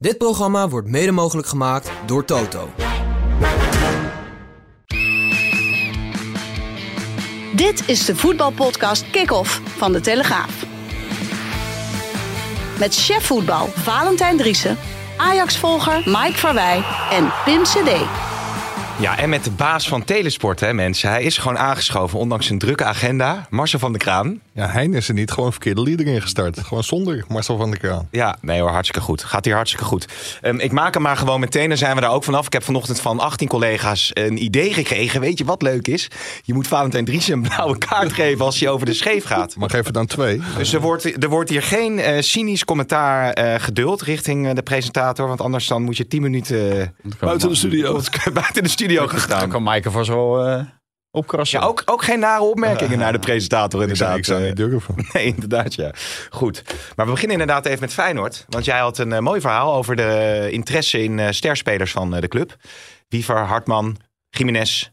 [0.00, 2.68] Dit programma wordt mede mogelijk gemaakt door Toto.
[7.54, 10.64] Dit is de voetbalpodcast Kick-Off van De Telegraaf.
[12.78, 14.76] Met chef voetbal Valentijn Driessen,
[15.16, 17.90] Ajax-volger Mike Verwij en Pim CD.
[19.00, 21.10] Ja, en met de baas van Telesport, hè, mensen.
[21.10, 23.46] Hij is gewoon aangeschoven, ondanks een drukke agenda.
[23.50, 24.40] Marcel van der Kraan.
[24.58, 26.60] Ja, Hein is er niet gewoon verkeerde lieder ingestart.
[26.60, 28.08] Gewoon zonder Marcel van der Kraan.
[28.10, 29.24] Ja, nee hoor, hartstikke goed.
[29.24, 30.08] Gaat hier hartstikke goed.
[30.40, 32.46] Ehm, ik maak hem maar gewoon meteen, dan zijn we daar ook vanaf.
[32.46, 35.20] Ik heb vanochtend van 18 collega's een idee gekregen.
[35.20, 36.10] Weet je wat leuk is?
[36.42, 39.56] Je moet Valentijn Dries een blauwe kaart geven als hij over de scheef gaat.
[39.56, 40.40] Maar geef er dan twee.
[40.56, 44.62] Dus er wordt, er wordt hier geen eh, cynisch commentaar eh, geduld richting eh, de
[44.62, 45.28] presentator.
[45.28, 48.00] Want anders dan moet je 10 minuten Buiten de studio.
[48.32, 50.60] buiten de studio gaan Dan kan Maaike vast wel eh
[51.10, 51.60] opkrassen.
[51.60, 54.16] Ja, ook, ook geen nare opmerkingen naar de presentator inderdaad.
[54.16, 54.94] ik zou Eh, niet durven.
[55.12, 55.92] Nee, inderdaad, ja.
[56.30, 56.62] Goed.
[56.96, 58.44] Maar we beginnen inderdaad even met Feyenoord.
[58.48, 62.20] Want jij had een eh, mooi verhaal over de interesse in eh, sterspelers van eh,
[62.20, 62.56] de club.
[63.08, 63.96] Wiever, Hartman,
[64.30, 64.90] Jiménez,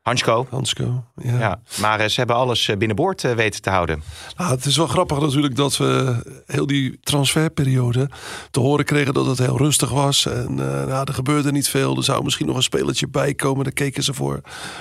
[0.00, 0.46] Hansko.
[0.50, 1.04] Hansko.
[1.14, 1.38] Ja.
[1.38, 4.02] Ja, maar ze hebben alles eh, binnenboord eh, weten te houden.
[4.36, 8.10] Nou, het is wel grappig natuurlijk dat we heel die transferperiode
[8.50, 10.26] te horen kregen dat het heel rustig was.
[10.26, 11.96] En nou, er gebeurde niet veel.
[11.96, 13.64] Er zou misschien nog een spelertje bij komen.
[13.64, 14.40] Daar keken ze voor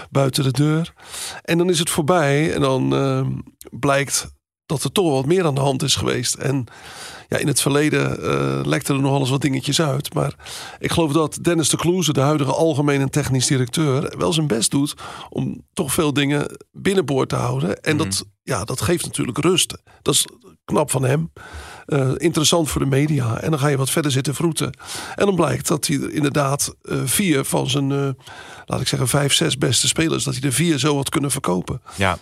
[0.09, 0.93] buiten de deur.
[1.43, 2.53] En dan is het voorbij.
[2.53, 2.89] En dan
[3.71, 4.38] blijkt
[4.69, 6.33] dat er toch wat meer aan de hand is geweest.
[6.33, 6.65] En
[7.27, 10.13] ja, in het verleden eh lekten er nog alles wat dingetjes uit.
[10.13, 10.33] Maar
[10.79, 14.71] ik geloof dat Dennis de Kloeze, de huidige algemeen en technisch directeur, wel zijn best
[14.71, 14.93] doet
[15.29, 17.81] om toch veel dingen binnenboord te houden.
[17.81, 19.77] En dat, ja, dat geeft natuurlijk rust.
[20.01, 20.25] Dat is
[20.65, 21.31] knap van hem.
[21.85, 23.41] Eh, interessant voor de media.
[23.41, 24.77] En dan ga je wat verder zitten vroeten.
[25.15, 28.15] En dan blijkt dat hij er inderdaad eh, vier van zijn,
[28.65, 31.81] laat ik zeggen, vijf, zes beste spelers, dat hij er vier zo had kunnen verkopen.
[31.95, 32.19] Ja.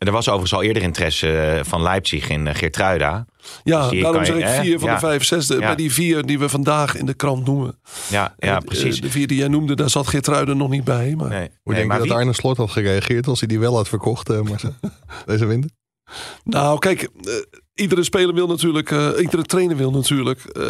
[0.00, 3.26] En er was overigens al eerder interesse eh, van Leipzig in eh, Geertruida.
[3.64, 4.94] Ja, Dus daarom zeg ik vier van Ja.
[4.94, 5.46] de vijf, zes.
[5.46, 5.60] De, Ja.
[5.60, 7.78] Bij die vier die we vandaag in de krant noemen.
[8.08, 9.00] Ja, ja Eh, precies.
[9.00, 11.14] De vier die jij noemde, daar zat Geertruiden nog niet bij.
[11.16, 13.48] Maar Nee, Hoe nee, denk maar je dat wie- Arne Slot had gereageerd als hij
[13.48, 14.74] die wel had verkocht, Marcel?
[15.26, 15.70] Deze winter?
[16.44, 17.08] Nou, kijk,
[17.74, 20.62] iedere speler wil natuurlijk, eh, iedere trainer wil natuurlijk eh,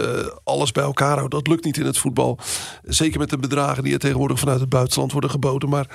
[0.44, 1.38] alles bij elkaar houden.
[1.38, 2.38] Dat lukt niet in het voetbal.
[2.82, 5.68] Zeker met de bedragen die er tegenwoordig vanuit het buitenland worden geboden.
[5.68, 5.86] Maar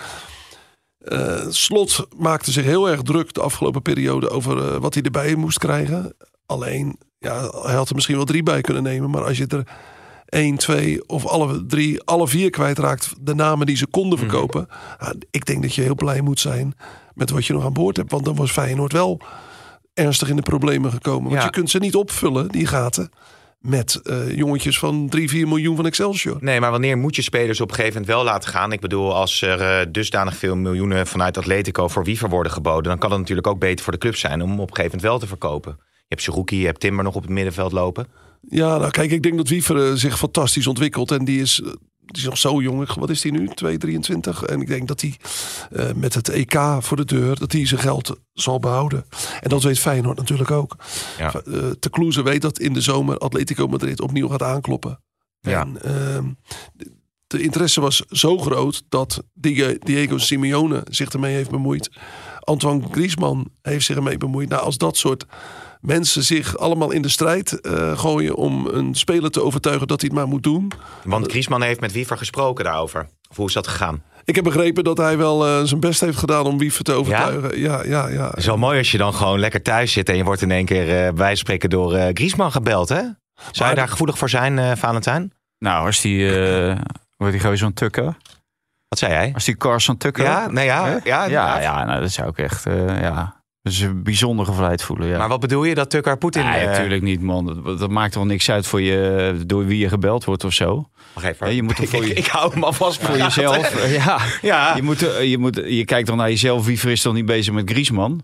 [1.05, 5.35] eh, Slot maakte zich heel erg druk de afgelopen periode over eh, wat hij erbij
[5.35, 6.13] moest krijgen.
[6.45, 9.09] Alleen, ja, hij had er misschien wel drie bij kunnen nemen.
[9.09, 9.67] Maar als je er
[10.25, 14.67] één, twee of alle drie, alle vier kwijtraakt, de namen die ze konden verkopen.
[14.99, 16.73] ja, ik denk dat je heel blij moet zijn
[17.13, 18.11] met wat je nog aan boord hebt.
[18.11, 19.19] Want dan was Feyenoord wel
[19.93, 21.23] ernstig in de problemen gekomen.
[21.23, 21.43] Want Ja.
[21.43, 23.09] je kunt ze niet opvullen, die gaten,
[23.65, 26.37] met eh, jongetjes van 3, 4 miljoen van Excelsior.
[26.39, 28.71] Nee, maar wanneer moet je spelers op een gegeven moment wel laten gaan?
[28.71, 32.83] Ik bedoel, als er eh, dusdanig veel miljoenen vanuit Atletico voor Wiever worden geboden...
[32.83, 34.97] dan kan het natuurlijk ook beter voor de club zijn om hem op een gegeven
[34.97, 35.75] moment wel te verkopen.
[35.79, 38.07] Je hebt Seruki, je hebt Timber nog op het middenveld lopen.
[38.49, 41.11] Ja, nou kijk, ik denk dat Wiever eh, zich fantastisch ontwikkelt.
[41.11, 41.61] En die is,
[42.05, 42.93] die is nog zo jong.
[42.93, 43.47] Wat is hij nu?
[43.47, 44.43] 2, 23.
[44.43, 45.15] En ik denk dat hij
[45.71, 49.05] eh, met het EK voor de deur, dat hij zijn geld zal behouden.
[49.41, 50.75] En dat weet Feyenoord natuurlijk ook.
[51.17, 51.33] Ja.
[51.33, 55.03] Eh Te Kloeze weet dat in de zomer Atletico Madrid opnieuw gaat aankloppen.
[55.39, 55.61] Ja.
[55.61, 56.25] En ehm,
[57.27, 61.89] de- interesse was zo groot dat Diego, Diego Simeone zich ermee heeft bemoeid.
[62.39, 64.49] Antoine Griezmann heeft zich ermee bemoeid.
[64.49, 65.25] Nou, als dat soort
[65.85, 70.09] mensen zich allemaal in de strijd eh, gooien om een speler te overtuigen dat hij
[70.09, 70.71] het maar moet doen.
[71.03, 73.07] Want Griezmann heeft met Wiever gesproken daarover.
[73.29, 74.03] Of hoe is dat gegaan?
[74.23, 77.59] Ik heb begrepen dat hij wel eh, zijn best heeft gedaan om Wiever te overtuigen.
[77.59, 78.27] Ja, ja, ja.
[78.27, 80.09] Het is wel mooi als je dan gewoon lekker thuis zit...
[80.09, 83.01] en je wordt in één keer eh bij spreken door eh Griezmann gebeld, hè?
[83.51, 85.33] Zou je daar gevoelig voor zijn, eh, Valentijn?
[85.59, 86.77] Nou, als die, eh
[87.17, 88.15] wordt die gewoon zo'n tukker.
[88.87, 89.31] Wat zei hij?
[89.33, 90.23] Als die Carson tukker.
[90.23, 91.61] Ja, nee, ja, ja, ja, inderdaad.
[91.61, 93.34] ja, nou, dat zou ik echt, eh, ja.
[93.65, 95.17] Dus bijzonder gevleid voelen, ja.
[95.17, 96.43] Maar wat bedoel je dat Tukker Poetin...
[96.45, 97.61] Nee, eh, natuurlijk niet, man.
[97.63, 100.89] Dat, dat maakt toch niks uit voor je, door wie je gebeld wordt of zo.
[101.13, 101.47] Wacht even.
[101.47, 103.87] Ja, je moet voor ik, je- ik hou hem alvast Voor jezelf.
[104.05, 104.19] ja.
[104.41, 104.75] Ja.
[104.75, 106.65] Je, moet, eh, je, moet, je kijkt dan naar jezelf.
[106.65, 108.21] Wie is toch niet bezig met Griezmann?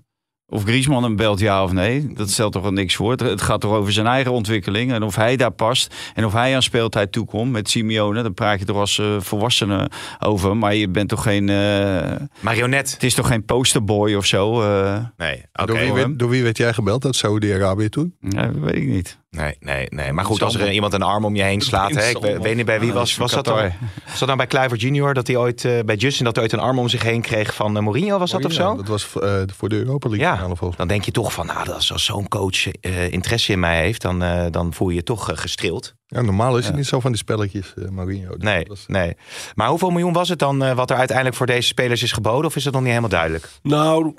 [0.53, 2.13] Of Griezmann hem belt ja of nee.
[2.13, 3.12] Dat stelt toch wel niks voor.
[3.12, 4.91] Het- gaat toch over zijn eigen ontwikkeling.
[4.94, 5.95] En of hij daar past.
[6.16, 8.24] En of hij aan speeltijd toekomt met Simeone.
[8.24, 9.89] Dan praat je toch als eh, volwassene
[10.19, 10.57] over.
[10.57, 11.50] Maar je bent toch geen...
[11.50, 12.92] eh, Marionet.
[12.92, 14.62] het is toch geen posterboy of zo?
[14.62, 15.65] eh Nee, oké.
[15.65, 18.15] door, wie werd, door wie werd jij gebeld uit Saudi-Arabië toen?
[18.19, 19.19] ja, dat weet ik niet.
[19.38, 20.12] Nee, nee, nee.
[20.13, 21.94] Maar goed, als er iemand een arm om je heen slaat.
[21.95, 23.10] Hè, ik weet niet bij wie was.
[23.10, 23.74] dat Was dat, dan, Qatar.
[24.06, 25.13] was dat nou bij Kluivert Junior?
[25.13, 27.56] Dat hij ooit eh, bij Justin dat hij ooit een arm om zich heen kreeg
[27.56, 28.18] van eh, Mourinho?
[28.18, 28.75] Was dat of zo?
[28.75, 31.45] Dat was eh, voor de Europa League Ja, finale volgens dan denk je toch van,
[31.45, 34.95] nou, als, als zo'n coach eh, interesse in mij heeft, dan, eh, dan voel je
[34.95, 35.94] je toch gestreeld.
[36.06, 38.30] Ja, normaal is het niet zo van die spelletjes, eh Mourinho.
[38.30, 39.16] Dus Nee, was- nee.
[39.56, 42.45] Maar hoeveel miljoen was het dan wat er uiteindelijk voor deze spelers is geboden?
[42.45, 43.50] Of is dat nog niet helemaal duidelijk?
[43.62, 44.13] Nou,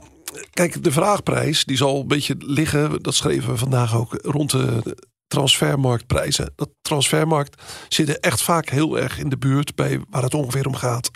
[0.50, 3.02] kijk, de vraagprijs die zal een beetje liggen.
[3.02, 4.96] Dat schreven we vandaag ook rond de
[5.32, 6.52] transfermarktprijzen.
[6.56, 10.66] Dat transfermarkt zit er echt vaak heel erg in de buurt bij waar het ongeveer
[10.66, 11.10] om gaat.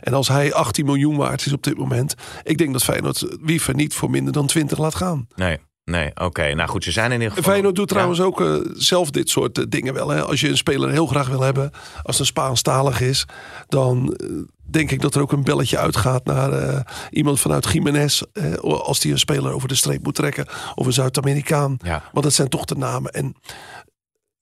[0.00, 3.74] En als hij 18 miljoen waard is op dit moment, ik denk dat Feyenoord Wiever
[3.74, 5.26] niet voor minder dan 20 laat gaan.
[5.34, 6.54] Nee, nee, oké.
[6.54, 7.50] Nou goed, ze zijn in ieder geval...
[7.50, 7.94] Feyenoord doet Ja.
[7.94, 10.08] trouwens ook eh, zelf dit soort eh, dingen wel.
[10.08, 10.22] Hè.
[10.22, 11.70] Als je een speler heel graag wil hebben,
[12.02, 13.26] als het Spaanstalig is,
[13.68, 14.26] dan eh,
[14.72, 16.80] denk ik dat er ook een belletje uitgaat naar eh,
[17.10, 18.22] iemand vanuit Jiménez.
[18.32, 20.46] eh, als die een speler over de streep moet trekken.
[20.74, 21.76] Of een Zuid-Amerikaan.
[21.84, 22.02] Ja.
[22.12, 23.10] Want dat zijn toch de namen.
[23.12, 23.34] En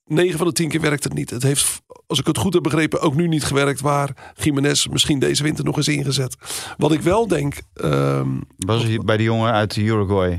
[0.05, 1.31] 9 van de 10 keer werkt het niet.
[1.31, 5.19] Het heeft, als ik het goed heb begrepen, ook nu niet gewerkt waar Jiménez misschien
[5.19, 6.37] deze winter nog is ingezet.
[6.77, 7.55] Wat ik wel denk.
[7.75, 8.29] ehm,
[8.59, 10.39] Was hij bij die jongen uit Uruguay.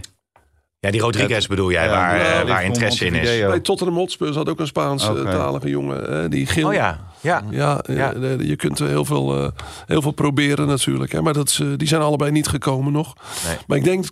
[0.81, 3.39] Ja, die Rodriguez bedoel jij, Ja, waar, ja, eh, waar interesse in is.
[3.39, 6.23] Bij Tottenham Hotspur zat ook een Spaans-talige jongen.
[6.23, 6.67] eh, die Gil.
[6.67, 7.43] Oh ja, ja.
[7.49, 8.13] Ja, Ja.
[8.13, 9.47] eh, je kunt heel veel, eh,
[9.85, 11.11] heel veel proberen natuurlijk.
[11.11, 13.13] Hè, maar dat die zijn allebei niet gekomen nog.
[13.47, 13.57] Nee.
[13.67, 14.05] Maar ik denk,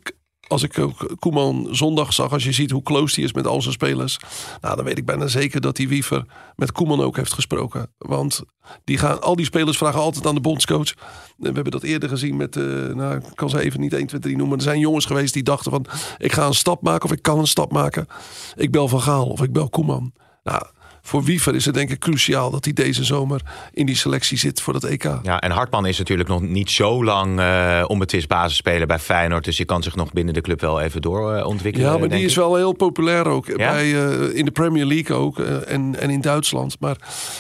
[0.50, 3.62] als ik ook Koeman zondag zag, als je ziet hoe close die is met al
[3.62, 4.20] zijn spelers.
[4.62, 6.26] Nou, dan weet ik bijna zeker dat die Wiever
[6.56, 7.92] met Koeman ook heeft gesproken.
[7.98, 8.44] Want
[8.84, 10.94] die gaan, al die spelers vragen altijd aan de bondscoach.
[11.38, 14.20] We hebben dat eerder gezien met, eh, nou, ik kan ze even niet 1, 2,
[14.20, 14.58] 3 noemen.
[14.58, 15.86] Er zijn jongens geweest die dachten van,
[16.18, 18.08] ik ga een stap maken of ik kan een stap maken.
[18.56, 20.14] Ik bel Van Gaal of ik bel Koeman.
[20.44, 20.62] Nou,
[21.10, 23.42] voor Wiever is het denk ik cruciaal dat hij deze zomer
[23.74, 25.04] in die selectie zit voor dat EK.
[25.24, 29.46] Ja, en Hartman is natuurlijk nog niet zo lang eh onbetwist basisspeler bij Feyenoord.
[29.46, 31.92] Dus je kan zich nog binnen de club wel even doorontwikkelen.
[31.92, 33.46] Ja, maar die is wel heel populair ook.
[33.48, 33.56] Ja?
[33.56, 35.40] Bij, eh, in de Premier League ook.
[35.40, 36.76] eh, en, en in Duitsland.
[36.80, 36.98] Maar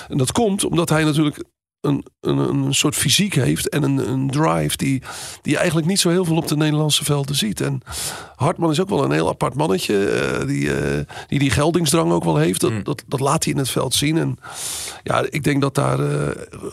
[0.10, 1.44] en dat komt omdat hij natuurlijk
[1.81, 3.70] een, een, een soort fysiek heeft.
[3.70, 5.02] En een, een drive die,
[5.42, 7.62] die je eigenlijk niet zo heel veel op de Nederlandse velden ziet.
[7.62, 7.81] En
[8.36, 10.10] Hartman is ook wel een heel apart mannetje.
[10.10, 12.62] eh, die, eh, die die geldingsdrang ook wel heeft.
[12.62, 12.84] Dat, Mm.
[12.84, 14.18] dat, dat laat hij in het veld zien.
[14.18, 14.38] En
[15.04, 16.28] ja, ik denk dat daar eh,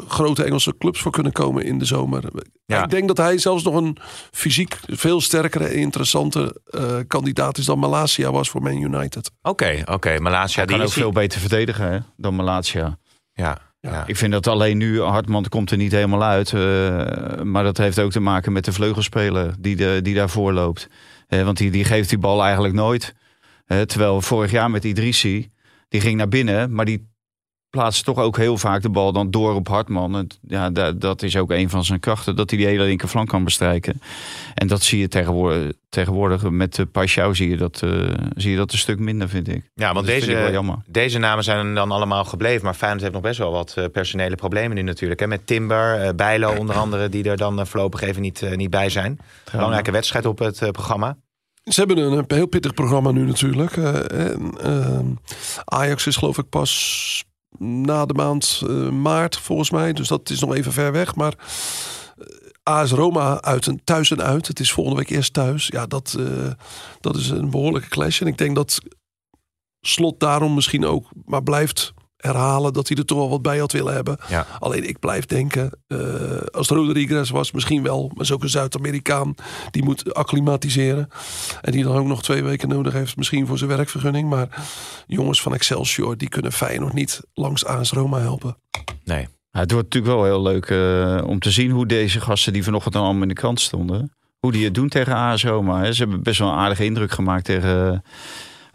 [0.08, 2.25] grote Engelse clubs voor kunnen komen in de zomer.
[2.67, 2.82] Ja.
[2.85, 3.97] Ik denk dat hij zelfs nog een
[4.31, 9.31] fysiek veel sterkere en interessante eh, kandidaat is dan Malasia was voor Man United.
[9.43, 10.20] Oké, oké.
[10.20, 12.99] Malasia, Hij die kan ook veel beter verdedigen hè, dan Malatia.
[13.32, 13.58] Ja,
[13.90, 14.04] ja.
[14.06, 16.52] Ik vind dat alleen nu, Hartman komt er niet helemaal uit.
[16.52, 20.88] eh, maar dat heeft ook te maken met de vleugelspeler die, de, die daarvoor loopt.
[21.28, 23.14] Eh, want die, die geeft die bal eigenlijk nooit.
[23.66, 25.50] Eh, terwijl vorig jaar met Idrissi,
[25.88, 27.08] die ging naar binnen, maar die
[27.76, 30.17] plaatst toch ook heel vaak de bal dan door op Hartman.
[30.17, 33.28] En ja, da- dat is ook een van zijn krachten, dat hij die hele linkerflank
[33.28, 34.00] kan bestrijken.
[34.55, 37.90] En dat zie je tegenwoordig, tegenwoordig met de Paixão zie je, dat, eh,
[38.37, 39.70] zie je dat een stuk minder, vind ik.
[39.75, 40.76] ja, want Dat deze, jammer.
[40.87, 42.64] deze namen zijn dan allemaal gebleven.
[42.64, 45.20] Maar Feyenoord heeft nog best wel wat eh, personele problemen nu natuurlijk.
[45.20, 45.26] Hè?
[45.26, 49.19] Met Timber, Bijlo onder andere, die er dan voorlopig even niet, eh, niet bij zijn.
[49.52, 51.17] Belangrijke wedstrijd op het programma.
[51.64, 53.76] Ze hebben een, een heel pittig programma nu natuurlijk.
[53.76, 55.06] Eh, en, ehm,
[55.64, 57.25] Ajax is geloof ik pas
[57.58, 59.93] na de maand eh, maart volgens mij.
[59.93, 61.14] Dus dat is nog even ver weg.
[61.14, 61.34] Maar
[62.19, 62.26] eh,
[62.62, 64.46] AS Roma uit en thuis en uit.
[64.46, 65.66] Het is volgende week eerst thuis.
[65.66, 66.50] Ja, dat, eh,
[67.00, 68.20] dat is een behoorlijke clash.
[68.20, 68.78] En ik denk dat
[69.81, 71.94] Slot daarom misschien ook maar blijft
[72.26, 74.19] herhalen dat hij er toch wel wat bij had willen hebben.
[74.28, 74.46] Ja.
[74.58, 75.99] Alleen ik blijf denken, eh,
[76.52, 78.11] als Rodriguez was, misschien wel.
[78.14, 79.34] Maar is ook een Zuid-Amerikaan
[79.70, 81.08] die moet acclimatiseren.
[81.61, 84.28] En die dan ook nog twee weken nodig heeft, misschien voor zijn werkvergunning.
[84.28, 84.67] Maar
[85.06, 88.56] jongens van Excelsior, die kunnen Feyenoord niet langs AS Roma helpen.
[89.05, 89.29] Nee.
[89.50, 92.96] Het wordt natuurlijk wel heel leuk eh, om te zien hoe deze gasten die vanochtend
[92.96, 95.82] allemaal in de krant stonden, hoe die het doen tegen AS Roma.
[95.82, 95.93] hè.
[95.93, 98.02] Ze hebben best wel een aardige indruk gemaakt tegen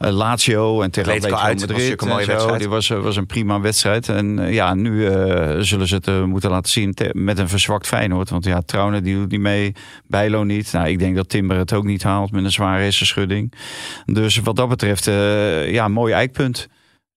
[0.10, 1.70] Lazio en tegen Atletico uit, was Madrid.
[1.78, 2.60] natuurlijk een mooie wedstrijd.
[2.60, 4.10] Die was, eh, was een prima wedstrijd.
[4.10, 7.50] En eh, ja, nu eh, zullen ze het eh, moeten laten zien te- met een
[7.50, 8.30] verzwakt Feyenoord.
[8.30, 9.76] Want ja, Trauner die doet niet mee,
[10.08, 10.72] Bijlo niet.
[10.72, 13.54] Nou, ik denk dat Timber het ook niet haalt met een zware hersenschudding.
[14.06, 16.68] Dus wat dat betreft, eh, ja, mooi eikpunt.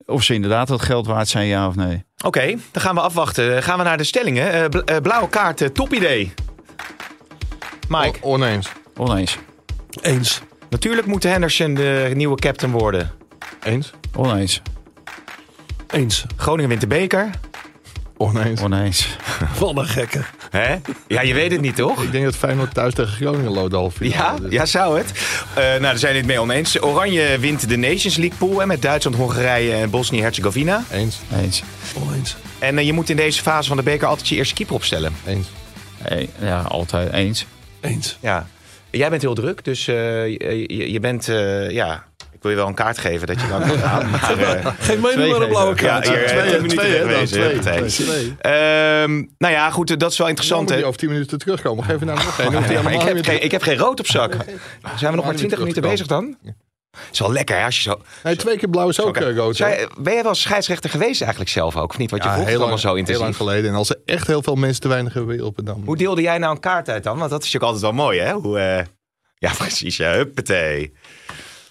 [0.06, 2.04] Of ze inderdaad dat geld waard zijn, ja of nee.
[2.24, 3.62] Oké, dan gaan we afwachten.
[3.62, 4.52] Gaan we naar de stellingen.
[4.52, 6.32] Eh, bl- eh, blauwe kaart, eh, top idee.
[7.88, 8.68] Mike, O- oneens.
[8.96, 9.38] Oneens.
[10.02, 10.40] Eens.
[10.74, 13.10] Natuurlijk moet Henderson de nieuwe captain worden.
[13.64, 13.92] Eens.
[14.14, 14.62] Oneens.
[15.90, 16.24] Eens.
[16.36, 17.30] Groningen wint de beker.
[18.16, 18.60] Oneens.
[18.60, 19.16] Oneens.
[19.58, 20.20] Wat een gekke.
[20.50, 20.76] Hè?
[21.08, 22.02] Ja, je weet het niet, toch?
[22.02, 24.36] Ik denk dat Feyenoord thuis tegen Groningen loopt de halve Ja.
[24.36, 25.12] Dus- ja, zou het.
[25.54, 26.82] Eh, nou, daar zijn we het mee oneens.
[26.82, 30.84] Oranje wint de Nations League pool hè, met Duitsland, Hongarije en Bosnië-Herzegovina.
[30.92, 31.18] Eens.
[31.42, 31.62] Eens.
[32.06, 32.36] Oneens.
[32.58, 35.12] En eh, je moet in deze fase van de beker altijd je eerste keeper opstellen.
[35.26, 35.46] Eens.
[36.02, 37.46] Eh, Ja, altijd eens.
[37.80, 38.16] Eens.
[38.20, 38.46] Ja.
[38.96, 40.28] Jij bent heel druk, dus eh,
[40.92, 42.04] je, bent, eh, ja...
[42.32, 44.10] Ik wil je wel een kaart geven dat je dan kan gaan.
[44.10, 46.06] Maar, eh, Geef mij Twee maar een blauwe kaart.
[46.06, 47.84] Ja, hier, Twee, tien minuten twee, twee.
[47.84, 48.34] Twee.
[48.38, 50.60] Ehm, nou ja, goed, dat is wel Dan interessant.
[50.60, 50.76] moet Hè?
[50.76, 51.84] je over 10 minuten terugkomen.
[51.84, 52.38] Geef je nou nog
[52.92, 54.36] ik, heb geen, ik heb geen rood op zak.
[54.96, 56.36] Zijn we nog maar 20 minuten bezig dan?
[57.12, 58.00] Is wel lekker hè, als je zo...
[58.22, 59.24] Nee, twee keer blauw is ook Oké.
[59.24, 59.56] eh, rood.
[59.56, 60.02] Zij- hoor.
[60.02, 61.90] ben jij wel scheidsrechter geweest eigenlijk zelf ook?
[61.90, 62.10] Of niet?
[62.10, 63.36] Want je Ja, volgt het heel allemaal zo heel lang intensief.
[63.36, 63.70] geleden.
[63.70, 65.12] En als er echt heel veel mensen te weinig
[65.56, 65.82] het dan.
[65.84, 67.18] Hoe deelde jij nou een kaart uit dan?
[67.18, 68.32] Want dat is natuurlijk altijd wel mooi hè?
[68.32, 68.84] Hoe, eh,
[69.38, 69.96] Ja, precies.
[69.96, 70.92] Ja, huppatee.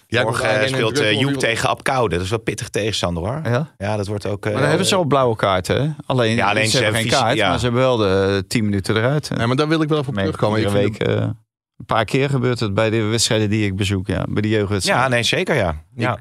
[0.06, 2.14] Jij Morgen in speelt eh, Joep tegen Apkoude.
[2.14, 3.40] Dat is wel pittig tegenstander hoor.
[3.44, 3.74] Ja?
[3.78, 4.44] Ja, dat wordt ook...
[4.44, 5.82] eh, Maar dan hebben ze al blauwe kaarten.
[5.82, 5.90] Hè?
[6.06, 7.48] Alleen, Ja, alleen ze hebben geen kaart, ja.
[7.48, 9.30] maar ze hebben wel de eh, 10 minuten eruit.
[9.36, 10.60] Ja, maar daar wil ik wel even op terugkomen.
[10.60, 11.28] Ik vind week, eh,
[11.76, 14.06] een paar keer gebeurt het bij de wedstrijden die ik bezoek.
[14.06, 15.04] Ja, bij de jeugdwedstrijden.
[15.04, 15.84] Ja, nee, zeker ja.
[15.94, 16.18] ja.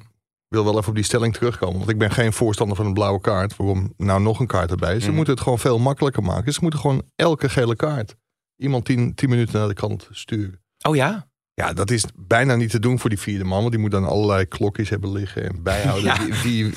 [0.48, 1.78] wil wel even op die stelling terugkomen.
[1.78, 3.56] Want ik ben geen voorstander van een blauwe kaart.
[3.56, 5.00] Waarom nou nog een kaart erbij?
[5.00, 5.16] Ze Mhm.
[5.16, 6.54] moeten het gewoon veel makkelijker maken.
[6.54, 8.16] Ze moeten gewoon elke gele kaart
[8.58, 10.62] iemand tien, tien minuten naar de kant sturen.
[10.88, 11.28] Oh ja?
[11.54, 13.60] Ja, dat is bijna niet te doen voor die vierde man.
[13.60, 16.04] Want die moet dan allerlei klokjes hebben liggen en bijhouden.
[16.28, 16.42] Ja.
[16.44, 16.74] Wie-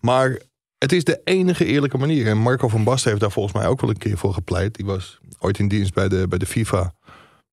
[0.00, 0.38] maar
[0.78, 2.26] het is de enige eerlijke manier.
[2.26, 4.74] En Marco van Basten heeft daar volgens mij ook wel een keer voor gepleit.
[4.74, 6.94] Die was ooit in dienst bij de, bij de FIFA.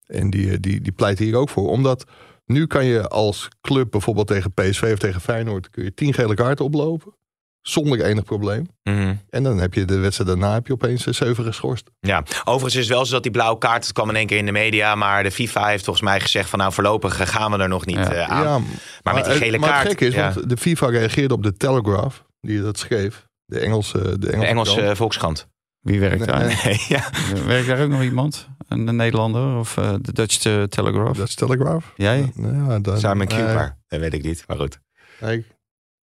[0.08, 1.70] En die, eh, die, die pleit hier ook voor.
[1.70, 2.04] Omdat
[2.46, 5.70] nu kan je als club bijvoorbeeld tegen PSV of tegen Feyenoord...
[5.70, 7.16] kun je tien gele kaarten oplopen.
[7.62, 8.68] Zonder enig probleem.
[8.84, 9.16] Mhm.
[9.30, 11.90] En dan heb je de wedstrijd daarna heb je opeens eh, zeven geschorst.
[12.00, 14.38] Ja, overigens is het wel zo dat die blauwe kaart, het kwam in één keer
[14.38, 17.52] in de media, maar de FIFA heeft volgens mij gezegd van nou voorlopig eh, gaan
[17.52, 18.12] we er nog niet Ja.
[18.12, 18.44] eh, aan.
[18.44, 18.60] Ja,
[19.04, 20.34] maar met die gele maar kaart, het gekke is, ja.
[20.34, 23.26] want de FIFA reageerde op de Telegraph, die dat schreef.
[23.46, 24.98] De Engelse, de Engelse, de Engelse krant.
[24.98, 25.48] Volkskrant.
[25.88, 26.46] Wie werkt Nee, daar?
[26.46, 26.56] nee.
[26.66, 27.10] Nee, ja.
[27.46, 28.48] Werkt daar ook nog iemand?
[28.68, 31.18] Een, Nederlander of eh, de Dutch eh, Telegraph?
[31.18, 31.94] Dat is Telegraph.
[31.96, 32.32] Jij?
[32.36, 34.80] Ja, dat, Simon nee, Cooper, dat weet ik niet, maar goed.
[35.22, 35.46] nee,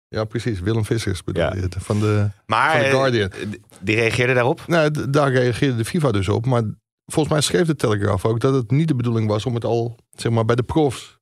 [0.08, 0.60] ja, precies.
[0.60, 1.54] Willem Vissers bedoel Ja.
[1.54, 3.30] je het, van de, Maar van de eh, Guardian.
[3.80, 4.62] die reageerde daarop?
[4.66, 6.46] Nou, daar reageerde de FIFA dus op.
[6.46, 6.62] Maar
[7.06, 9.96] volgens mij schreef de Telegraph ook dat het niet de bedoeling was om het al
[10.10, 11.18] zeg maar, bij de profs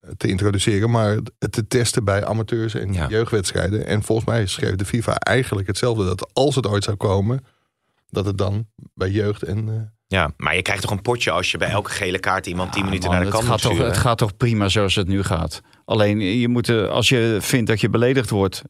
[0.00, 3.08] eh, te introduceren, maar het te testen bij amateurs en Ja.
[3.08, 3.86] jeugdwedstrijden.
[3.86, 6.04] En volgens mij schreef de FIFA eigenlijk hetzelfde.
[6.04, 7.44] Dat als het ooit zou komen,
[8.12, 9.68] dat het dan bij jeugd en.
[9.68, 9.74] eh,
[10.06, 12.80] Ja, maar je krijgt toch een potje als je bij elke gele kaart iemand 10
[12.82, 13.92] Ja, minuten man, naar de kant het gaat, moet toch, sturen.
[13.92, 15.60] het gaat toch prima zoals het nu gaat.
[15.84, 18.62] Alleen je moet, eh, als je vindt dat je beledigd wordt,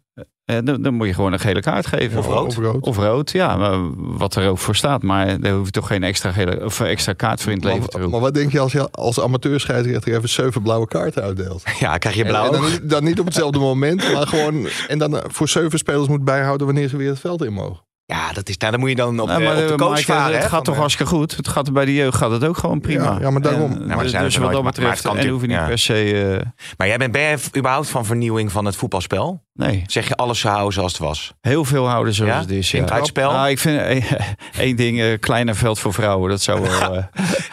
[0.44, 2.18] eh, dan, dan moet je gewoon een gele kaart geven.
[2.18, 2.46] Of rood.
[2.46, 2.86] Of rood.
[2.86, 5.02] Of rood, ja, maar wat er ook voor staat.
[5.02, 7.88] Maar daar hoef je toch geen extra, gele, of extra kaart voor in het leven
[7.88, 8.10] te roepen.
[8.10, 11.62] maar wat denk je als je als amateurscheidsrechter even zeven blauwe kaarten uitdeelt?
[11.80, 12.46] Ja, krijg je blauw.
[12.46, 14.66] en dan, niet- dan niet op hetzelfde moment, maar gewoon.
[14.88, 17.84] En dan voor zeven spelers moet bijhouden wanneer ze weer het veld in mogen.
[18.04, 19.88] Ja, dat is, nou, dan moet je dan op, Nou, de, op de eh, coach
[19.90, 20.38] Maaike, varen.
[20.38, 21.36] Het gaat toch eh, hartstikke goed.
[21.36, 23.04] Het gaat bij de jeugd gaat het ook gewoon prima.
[23.04, 23.72] Ja, ja, maar daarom.
[23.72, 25.28] En, Ja, maar dus zijn er dus wat dat maar- maar het betreft, kan en
[25.28, 26.38] hoef je niet per se...
[26.40, 29.42] eh, Maar jij bent, ben überhaupt van vernieuwing van het voetbalspel?
[29.52, 31.32] nee, Zeg je alles zou houden zoals het was?
[31.40, 32.38] heel veel houden zoals Ja?
[32.40, 32.70] het is.
[32.70, 32.78] Ja.
[32.78, 33.32] Intraspel?
[33.32, 34.12] Nou, ik vind eh,
[34.64, 36.30] één ding, eh, kleiner veld voor vrouwen.
[36.30, 36.70] Dat zou wel...
[36.96, 37.04] eh,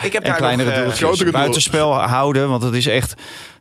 [0.01, 1.31] Ik heb en daar kleinere nog, eh, doeltjes.
[1.31, 3.13] Buitenspel houden, want het is echt...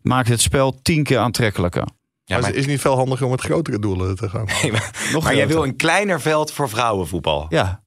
[0.03, 1.85] Maakt het spel tien keer aantrekkelijker.
[2.29, 4.45] Ja, maar maar, het is niet veel handiger om met grotere doelen te gaan.
[4.63, 7.47] nee, maar, Nog maar jij wil een kleiner veld voor vrouwenvoetbal.
[7.49, 7.83] Ja,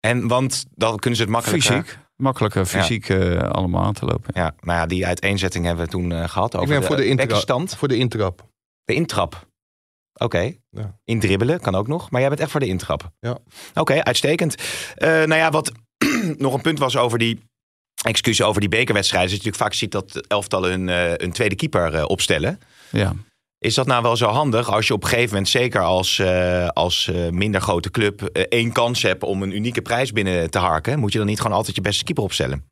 [0.00, 1.82] En, want dan kunnen ze het makkelijker...
[1.82, 1.98] fysiek.
[2.16, 4.30] Makkelijker fysiek eh, allemaal aan te lopen.
[4.34, 7.06] Ja, nou ja, die uiteenzetting hebben we toen eh, gehad over Ik ben voor de,
[7.06, 8.48] intra- voor de intrap.
[8.84, 9.46] De intrap.
[10.14, 10.52] Oké.
[10.70, 10.98] Ja.
[11.04, 12.10] Indribbelen kan ook nog.
[12.10, 13.10] Maar jij bent echt voor de intrap.
[13.20, 13.38] Ja.
[13.74, 14.54] Oké, uitstekend.
[14.94, 15.72] Eh, nou ja, wat
[16.38, 17.48] nog een punt was over die...
[18.02, 19.30] Excuus over die bekerwedstrijden.
[19.30, 22.60] Dat je natuurlijk vaak ziet dat elftallen een, een tweede keeper opstellen.
[22.90, 23.12] Ja.
[23.60, 26.68] Is dat nou wel zo handig als je op een gegeven moment, zeker als, eh,
[26.68, 30.58] als eh, minder grote club, eh, één kans hebt om een unieke prijs binnen te
[30.58, 30.98] harken?
[30.98, 32.64] Moet je dan niet gewoon altijd je beste keeper opstellen?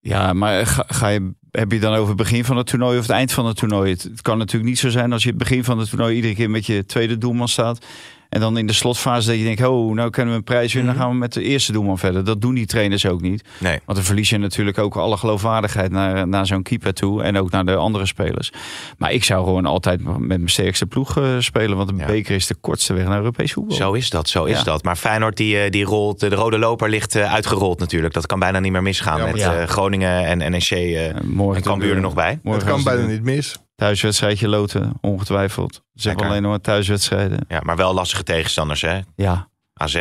[0.00, 3.06] Ja, maar ga, ga je, heb je dan over het begin van het toernooi of
[3.06, 3.90] het eind van het toernooi?
[3.90, 6.34] Het, het kan natuurlijk niet zo zijn als je het begin van het toernooi iedere
[6.34, 7.86] keer met je tweede doelman staat.
[8.28, 10.92] En dan in de slotfase dat je denkt, oh, nou kunnen we een prijs winnen,
[10.94, 12.24] dan gaan we met de eerste doelman verder.
[12.24, 13.44] Dat doen die trainers ook niet.
[13.58, 13.80] Nee.
[13.84, 17.22] Want dan verlies je natuurlijk ook alle geloofwaardigheid naar, naar zo'n keeper toe.
[17.22, 18.52] En ook naar de andere spelers.
[18.98, 21.76] Maar ik zou gewoon altijd met mijn sterkste ploeg eh, spelen.
[21.76, 22.06] Want een Ja.
[22.06, 23.76] beker is de kortste weg naar Europees voetbal.
[23.76, 24.64] Zo is dat, zo is Ja.
[24.64, 24.82] dat.
[24.84, 28.14] Maar Feyenoord die, eh, die rolt, de rode loper ligt eh, uitgerold natuurlijk.
[28.14, 31.56] Dat kan bijna niet meer misgaan Ja, met eh, Groningen en NEC eh, Eh, morgen
[31.56, 32.38] en Cambuur er nog bij.
[32.42, 33.56] Morgen het kan bijna niet mis.
[33.78, 35.72] Thuiswedstrijdje loten, ongetwijfeld.
[35.72, 36.26] Ze hebben Lekker.
[36.26, 37.44] alleen nog maar thuiswedstrijden.
[37.48, 39.00] Ja, maar wel lastige tegenstanders hè.
[39.16, 39.94] Ja, AZ,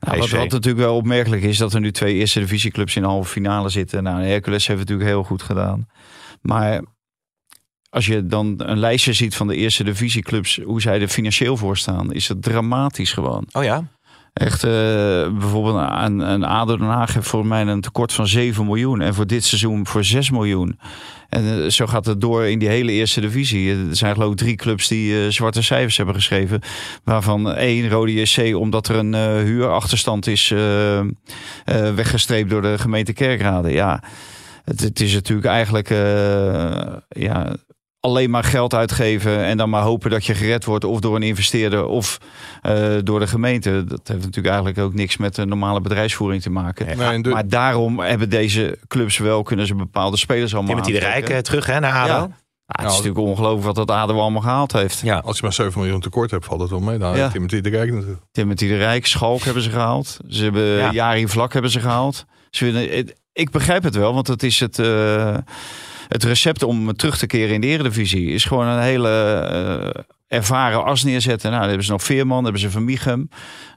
[0.00, 3.30] Nou, wat natuurlijk wel opmerkelijk is, dat er nu twee eerste divisieclubs in de halve
[3.30, 4.02] finale zitten.
[4.02, 5.88] Nou, Hercules heeft het natuurlijk heel goed gedaan.
[6.40, 6.82] Maar
[7.90, 11.76] als je dan een lijstje ziet van de eerste divisieclubs, hoe zij er financieel voor
[11.76, 13.46] staan, is het dramatisch gewoon.
[13.52, 13.84] Oh ja?
[14.32, 14.70] Echt, eh,
[15.38, 19.00] bijvoorbeeld een, een ADO Den Haag heeft voor mij een tekort van 7 miljoen.
[19.00, 20.78] En voor dit seizoen voor 6 miljoen.
[21.28, 23.70] En eh, zo gaat het door in die hele eerste divisie.
[23.70, 26.60] Er zijn geloof ik drie clubs die eh, zwarte cijfers hebben geschreven.
[27.04, 30.54] Waarvan één, Rode JC, omdat er een huurachterstand is
[31.94, 33.72] weggestreept door de gemeente Kerkrade.
[33.72, 34.02] Ja,
[34.64, 35.88] het, het is natuurlijk eigenlijk
[37.08, 37.56] ja,
[38.04, 41.22] alleen maar geld uitgeven en dan maar hopen dat je gered wordt of door een
[41.22, 42.18] investeerder of
[42.62, 43.84] eh, door de gemeente.
[43.84, 46.96] Dat heeft natuurlijk eigenlijk ook niks met de normale bedrijfsvoering te maken.
[46.98, 47.22] Nee.
[47.22, 51.10] De- Maar daarom hebben deze clubs wel kunnen ze bepaalde spelers allemaal Timothy de Rijk
[51.12, 51.36] aantrekken.
[51.36, 52.12] eh, terug hè, naar ADO.
[52.12, 52.28] Ja.
[52.66, 55.00] Ja, het is natuurlijk ongelooflijk wat dat ADO allemaal gehaald heeft.
[55.00, 55.18] Ja.
[55.24, 56.98] Als je maar 7 miljoen tekort hebt, valt het wel mee.
[56.98, 57.16] Dan Ja.
[57.16, 57.28] ja.
[57.28, 58.20] Timothy de Rijk natuurlijk.
[58.32, 60.18] Timothy de Rijk, Schalk hebben ze gehaald.
[60.28, 60.90] Ze hebben Ja.
[60.92, 62.24] Jari Vlak hebben ze gehaald.
[62.50, 65.36] Ze willen, het- ik begrijp het wel, want het is het, eh,
[66.12, 69.10] het recept om terug te keren in de Eredivisie is gewoon een hele
[69.90, 70.02] eh,
[70.38, 71.48] ervaren as neerzetten.
[71.48, 73.28] Nou, dan hebben ze nog Veerman, hebben ze Van Michum.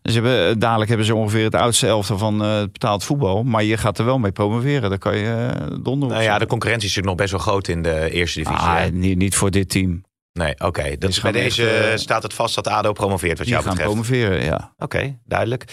[0.01, 3.43] Dus ze hebben, eh, dadelijk hebben ze ongeveer het oudste elftal van het betaald voetbal.
[3.43, 4.89] Maar je gaat er wel mee promoveren.
[4.89, 7.67] Daar kan je uh, donder Nou ja, de concurrentie is natuurlijk nog best wel groot
[7.67, 8.59] in de eerste divisie.
[8.67, 10.03] Ah, niet, niet voor dit team.
[10.33, 10.83] nee, oké.
[10.83, 13.75] Is is bij deze echt, staat het vast dat ADO promoveert wat Die jou gaan
[13.75, 13.93] betreft.
[13.93, 14.73] promoveren, ja.
[14.77, 15.65] Oké, duidelijk.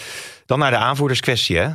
[0.45, 1.69] Dan naar de aanvoerderskwestie, hè?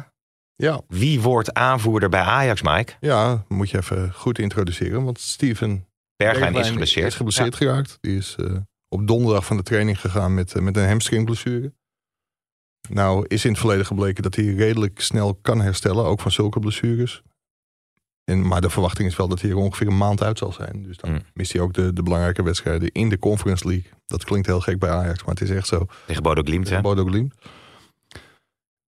[0.63, 2.93] Ja, Wie wordt aanvoerder bij Ajax, Mike?
[3.01, 5.05] ja, moet je even goed introduceren.
[5.05, 5.87] Want Steven
[6.17, 7.07] Bergwijn is geblesseerd.
[7.07, 7.99] Is geblesseerd geraakt.
[8.01, 8.57] Die is eh,
[8.89, 11.73] op donderdag van de training gegaan met, eh, met een hamstringblessure.
[12.89, 16.59] Nou is in het verleden gebleken dat hij redelijk snel kan herstellen, ook van zulke
[16.61, 17.23] blessures.
[18.25, 20.83] En, maar de verwachting is wel dat hij er ongeveer een maand uit zal zijn.
[20.83, 21.21] Dus dan Hmm.
[21.35, 23.91] mist hij ook de, de belangrijke wedstrijden in de Conference League.
[24.07, 25.87] Dat klinkt heel gek bij Ajax, maar het is echt zo.
[26.07, 26.81] Tegen Bodo Glimt, hè?
[26.81, 27.35] Bodo Glimt.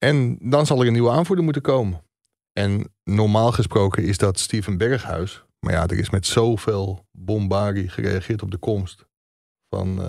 [0.05, 2.03] En dan zal er een nieuwe aanvoerder moeten komen.
[2.53, 5.45] En normaal gesproken is dat Steven Berghuis.
[5.59, 9.07] Maar ja, er is met zoveel bombarie gereageerd op de komst
[9.69, 10.07] van eh,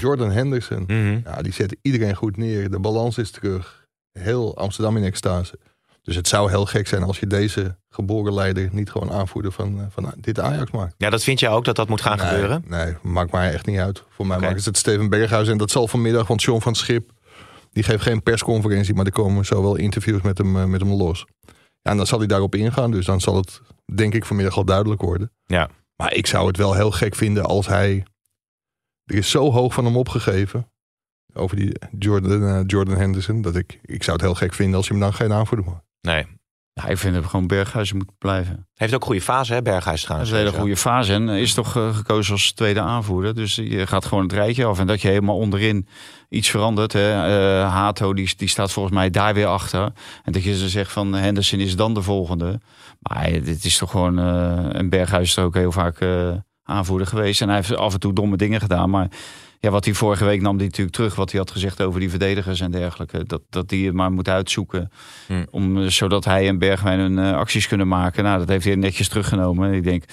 [0.00, 0.82] Jordan Henderson.
[0.86, 1.20] Mhm.
[1.24, 2.70] Ja, die zet iedereen goed neer.
[2.70, 3.86] De balans is terug.
[4.12, 5.58] Heel Amsterdam in extase.
[6.02, 9.80] Dus het zou heel gek zijn als je deze geboren leider niet gewoon aanvoerder van,
[9.80, 10.94] eh, van dit Ajax maakt.
[10.98, 12.64] Ja, dat vind jij ook dat dat moet gaan nee, gebeuren?
[12.66, 14.04] Nee, maakt mij echt niet uit.
[14.08, 14.46] Voor mij Oké.
[14.46, 15.48] maakt het Steven Berghuis.
[15.48, 17.12] En dat zal vanmiddag, want John van Schip...
[17.70, 18.94] die geeft geen persconferentie...
[18.94, 21.26] maar er komen zo wel interviews met hem, eh, met hem los.
[21.82, 22.90] Ja, en dan zal hij daarop ingaan.
[22.90, 23.60] Dus dan zal het,
[23.94, 25.32] denk ik, vanmiddag al duidelijk worden.
[25.44, 25.70] Ja.
[25.96, 28.04] Maar ik zou het wel heel gek vinden als hij...
[29.04, 30.70] Er is zo hoog van hem opgegeven...
[31.34, 33.42] over die Jordan, eh, Jordan Henderson...
[33.42, 35.84] dat ik, ik zou het heel gek vinden als je hem dan geen aanvoerder maakt.
[36.00, 36.26] Nee.
[36.82, 36.88] Ja.
[36.88, 38.66] Ik vind dat gewoon Berghuis moet blijven.
[38.74, 40.30] Heeft ook een goede fase, hè, Berghuis Dat trouwens.
[40.30, 41.12] is een hele goede fase.
[41.12, 43.34] En is toch eh, gekozen als tweede aanvoerder.
[43.34, 44.78] Dus je gaat gewoon het rijtje af.
[44.78, 45.86] En dat je helemaal onderin
[46.28, 46.92] iets verandert.
[46.92, 47.10] Hè.
[47.12, 49.82] Eh, Hato die, die staat volgens mij daar weer achter.
[50.24, 52.60] En dat je ze zegt van Henderson is dan de volgende.
[52.98, 54.18] Maar eh, dit is toch gewoon...
[54.18, 56.30] eh een Berghuis is er ook heel vaak eh,
[56.64, 57.40] aanvoerder geweest.
[57.40, 58.90] En hij heeft af en toe domme dingen gedaan.
[58.90, 59.08] Maar
[59.62, 61.14] ja, wat hij vorige week nam, die natuurlijk terug.
[61.14, 63.24] Wat hij had gezegd over die verdedigers en dergelijke.
[63.24, 64.90] Dat, dat die het maar moet uitzoeken.
[65.26, 65.46] Hmm.
[65.50, 68.24] Om, eh, zodat hij en Bergwijn hun eh, acties kunnen maken.
[68.24, 69.68] Nou, dat heeft hij netjes teruggenomen.
[69.68, 70.04] En ik denk,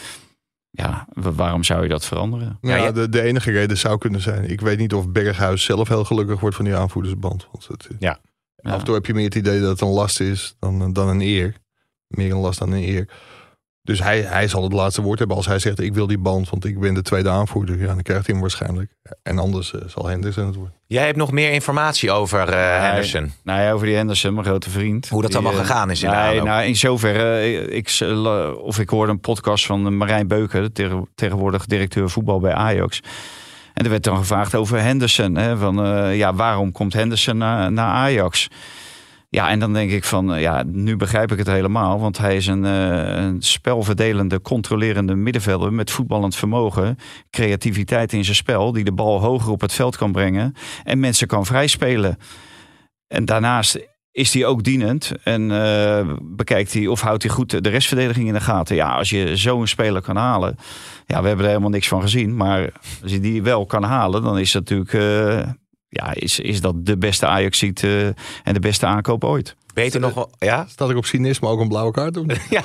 [0.69, 2.57] ja, wa- waarom zou je dat veranderen?
[2.61, 4.49] Ja, de, de enige reden zou kunnen zijn...
[4.49, 7.47] ik weet niet of Berghuis zelf heel gelukkig wordt van die aanvoerdersband.
[7.51, 8.19] Want het, Ja.
[8.55, 8.71] Ja.
[8.71, 11.07] Af en toe heb je meer het idee dat het een last is dan, dan
[11.07, 11.55] een eer.
[12.07, 13.09] Meer een last dan een eer.
[13.87, 15.79] Dus hij, hij zal het laatste woord hebben als hij zegt...
[15.79, 17.79] ik wil die band, want ik ben de tweede aanvoerder.
[17.79, 18.91] Ja, dan krijgt hij hem waarschijnlijk.
[19.23, 20.73] En anders eh, zal Henderson het worden.
[20.87, 23.31] Jij hebt nog meer informatie over eh, Henderson.
[23.43, 25.09] Nou ja, over die Henderson, mijn grote vriend.
[25.09, 27.99] Hoe dat Die, allemaal eh, gegaan is in de nee, nou, in zoverre, ik,
[28.61, 30.73] of ik hoorde een podcast van Marijn Beuken,
[31.15, 33.01] tegenwoordig directeur voetbal bij Ajax.
[33.73, 35.35] En er werd dan gevraagd over Henderson.
[35.35, 35.75] Hè, van,
[36.15, 38.47] ja, waarom komt Henderson naar, naar Ajax?
[39.29, 41.99] Ja, en dan denk ik van, eh, ja, nu begrijp ik het helemaal.
[41.99, 46.97] Want hij is een, eh, een spelverdelende, controlerende middenvelder met voetballend vermogen.
[47.29, 50.53] Creativiteit in zijn spel, die de bal hoger op het veld kan brengen.
[50.83, 52.17] En mensen kan vrijspelen.
[53.07, 55.11] En daarnaast is hij ook dienend.
[55.23, 58.75] En eh, bekijkt hij of houdt hij goed de restverdediging in de gaten.
[58.75, 60.55] Ja, als je zo'n speler kan halen.
[61.05, 62.35] Ja, we hebben er helemaal niks van gezien.
[62.35, 64.91] Maar als je die wel kan halen, dan is dat natuurlijk...
[66.03, 67.83] ja, is, is dat de beste ajax ziet
[68.43, 69.55] en de beste aankoop ooit.
[69.73, 70.31] Beter nog wel...
[70.39, 70.65] Ja?
[70.69, 72.31] Staat ik op cynisme ook een blauwe kaart doen?
[72.49, 72.61] Ja,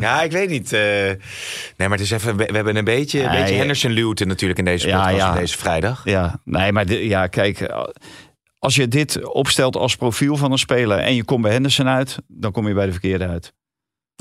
[0.00, 0.72] ja, ik weet niet.
[0.72, 0.80] eh.
[0.80, 1.18] nee,
[1.76, 3.58] maar het is even, we hebben een beetje, een Nee, beetje ja.
[3.58, 5.34] Henderson-luwte natuurlijk in deze Ja, podcast ja.
[5.34, 6.00] deze vrijdag.
[6.04, 7.72] Ja, nee, maar de- ja, kijk,
[8.58, 12.16] als je dit opstelt als profiel van een speler en je komt bij Henderson uit,
[12.28, 13.52] dan kom je bij de verkeerde uit.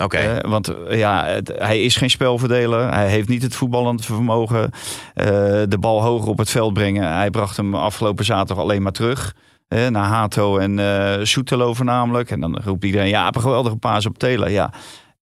[0.04, 0.18] Oké.
[0.18, 2.94] Eh, want eh, ja, het- hij is geen spelverdeler.
[2.94, 4.72] Hij heeft niet het voetballend vermogen.
[5.14, 5.26] eh,
[5.68, 7.14] de bal hoger op het veld brengen.
[7.16, 9.36] Hij bracht hem afgelopen zaterdag alleen maar terug.
[9.68, 12.32] eh, naar Hato en eh Soetelo voornamelijk.
[12.32, 14.52] En dan roept iedereen, ja, een geweldige paas op Telen.
[14.52, 14.74] Ja,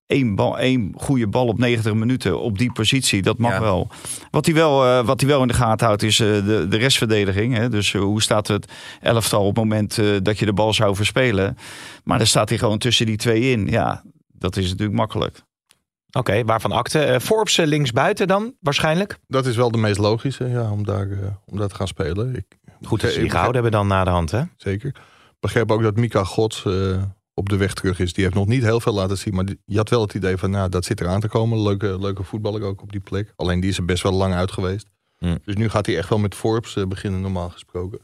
[0.06, 3.60] één, bal, één goede bal op 90 minuten op die positie, dat mag Ja.
[3.60, 3.88] wel.
[4.30, 7.56] Wat hij wel, wat hij wel in de gaten houdt is de, de restverdediging.
[7.56, 7.68] Hè?
[7.68, 11.56] Dus hoe staat het elftal op het moment dat je de bal zou verspelen.
[12.04, 13.66] Maar dan staat hij gewoon tussen die twee in.
[13.66, 14.02] Ja,
[14.40, 15.42] dat is natuurlijk makkelijk.
[16.12, 16.98] Oké, waarvan akte?
[17.04, 19.18] Eh, Forbes eh, linksbuiten dan, waarschijnlijk?
[19.26, 22.34] Dat is wel de meest logische, ja, om daar, eh, om daar te gaan spelen.
[22.36, 24.42] Ik, Goed dat ze ik die gehouden hebben dan na de hand, hè?
[24.56, 24.88] Zeker.
[24.88, 27.02] Ik begreep ook dat Mika Gods eh,
[27.34, 28.12] op de weg terug is.
[28.12, 29.34] Die heeft nog niet heel veel laten zien.
[29.34, 31.62] Maar die- je had wel het idee van, nou, dat zit eraan te komen.
[31.62, 33.32] Leuke, leuke voetballer ook op die plek.
[33.36, 34.86] Alleen die is er best wel lang uit geweest.
[35.18, 35.38] Hmm.
[35.44, 37.98] Dus nu gaat hij echt wel met Forbes beginnen, normaal gesproken.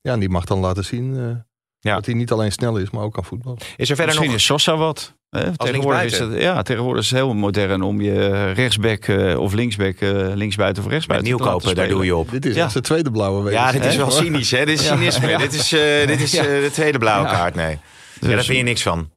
[0.00, 1.36] Ja, en die mag dan laten zien eh,
[1.78, 1.94] Ja.
[1.94, 3.58] dat hij niet alleen snel is, maar ook kan voetballen.
[3.58, 4.36] Is er verder Misschien nog...
[4.36, 5.14] is Sosa wat.
[5.56, 9.96] Tegenwoordig is, het, ja, tegenwoordig is het heel modern om je rechtsback eh, of linksback,
[10.00, 12.30] eh, linksbuiten of Met rechtsbuiten te nieuwkopen, daar doe je op.
[12.30, 12.64] Dit is Ja.
[12.64, 13.52] onze tweede blauwe week.
[13.52, 14.64] Ja, dit is wel cynisch, hè?
[14.64, 15.38] Dit is cynisme.
[15.38, 17.34] Dit is, eh, dit is de tweede blauwe Ja.
[17.34, 17.70] kaart, nee.
[17.70, 17.78] Ja,
[18.20, 19.10] Dus- daar vind je niks van.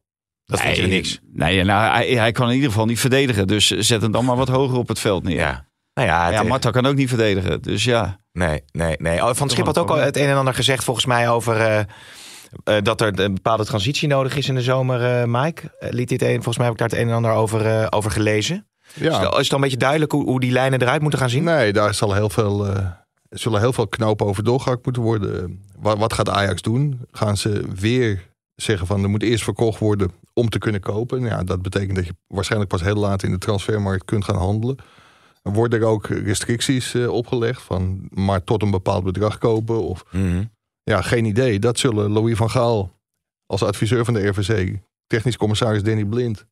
[0.45, 1.19] Dat vind je Nee, niks.
[1.33, 3.47] Nee, nou, hij, hij kan in ieder geval niet verdedigen.
[3.47, 5.35] Dus zet hem dan maar wat hoger op het veld neer.
[5.37, 5.65] Ja.
[5.93, 7.61] Nou ja, het, Ja, Marta kan ook niet verdedigen.
[7.61, 8.19] Dus ja.
[8.31, 9.23] Nee, nee, nee.
[9.25, 11.85] Oh, Van Schip had ook al het een en ander gezegd volgens mij over
[12.83, 15.71] dat er een bepaalde transitie nodig is in de zomer, eh, Mike.
[15.79, 17.87] Eh, liet dit een, volgens mij heb ik daar het een en ander over, eh,
[17.89, 18.67] over gelezen.
[18.93, 21.19] Is, Ja, het, is het dan een beetje duidelijk hoe, hoe die lijnen eruit moeten
[21.19, 21.43] gaan zien?
[21.43, 22.85] nee, daar zal heel veel, eh,
[23.29, 25.61] zullen heel veel knopen over doorgehakt moeten worden.
[25.79, 26.99] Wat, wat gaat Ajax doen?
[27.11, 31.19] Gaan ze weer zeggen van er moet eerst verkocht worden om te kunnen kopen?
[31.21, 34.35] Nou Ja, dat betekent dat je waarschijnlijk pas heel laat in de transfermarkt kunt gaan
[34.37, 34.75] handelen.
[35.41, 40.43] Worden er ook restricties eh, opgelegd van maar tot een bepaald bedrag kopen of Mhm.
[40.87, 41.59] Ja, geen idee.
[41.59, 42.91] Dat zullen Louis van Gaal
[43.45, 46.45] als adviseur van de RVC, technisch commissaris Danny Blind,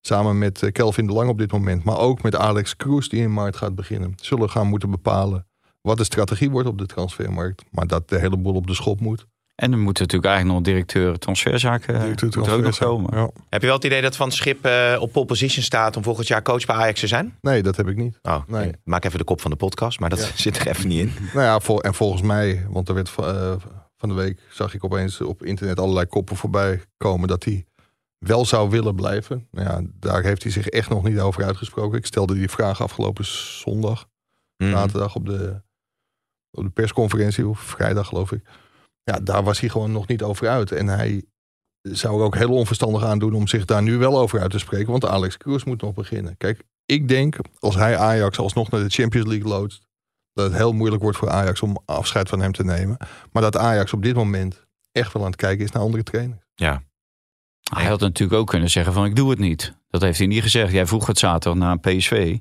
[0.00, 3.22] samen met eh, Kelvin de Lang op dit moment, maar ook met Alex Kroes die
[3.22, 5.46] in maart gaat beginnen, zullen gaan moeten bepalen
[5.80, 7.64] wat de strategie wordt op de transfermarkt.
[7.70, 9.26] Maar dat de hele boel op de schop moet.
[9.60, 13.16] En dan moet natuurlijk eigenlijk nog directeur transferzaken Directeur moet er ook nog komen.
[13.18, 13.30] Ja.
[13.48, 16.26] Heb je wel het idee dat Van Schip eh, op pole position staat om volgend
[16.26, 17.36] jaar coach bij Ajax te zijn?
[17.40, 18.18] Nee, dat heb ik niet.
[18.22, 18.68] Oh, Nee.
[18.68, 20.26] ik maak even de kop van de podcast, maar dat Ja.
[20.44, 21.12] zit er even niet in.
[21.32, 23.52] Nou ja, vol- en volgens mij, want er werd eh,
[23.96, 27.64] van de week zag ik opeens op internet allerlei koppen voorbij komen dat hij
[28.18, 29.48] wel zou willen blijven.
[29.50, 31.98] Nou ja, daar heeft hij zich echt nog niet over uitgesproken.
[31.98, 33.24] Ik stelde die vraag afgelopen
[33.60, 34.08] zondag.
[34.56, 34.70] Mhm.
[34.70, 35.60] zaterdag op de,
[36.50, 38.42] op de persconferentie, of vrijdag geloof ik.
[39.10, 40.72] Ja, daar was hij gewoon nog niet over uit.
[40.72, 41.24] En hij
[41.82, 44.58] zou er ook heel onverstandig aan doen om zich daar nu wel over uit te
[44.58, 44.90] spreken.
[44.90, 46.36] Want Alex Kroes moet nog beginnen.
[46.36, 49.88] Kijk, ik denk als hij Ajax alsnog naar de Champions League loodst.
[50.32, 52.96] Dat het heel moeilijk wordt voor Ajax om afscheid van hem te nemen.
[53.32, 56.42] Maar dat Ajax op dit moment echt wel aan het kijken is naar andere trainers.
[56.54, 56.82] Ja.
[57.74, 59.74] Hij had natuurlijk ook kunnen zeggen van ik doe het niet.
[59.88, 60.72] Dat heeft hij niet gezegd.
[60.72, 62.38] Jij vroeg het zaterdag naar PSV.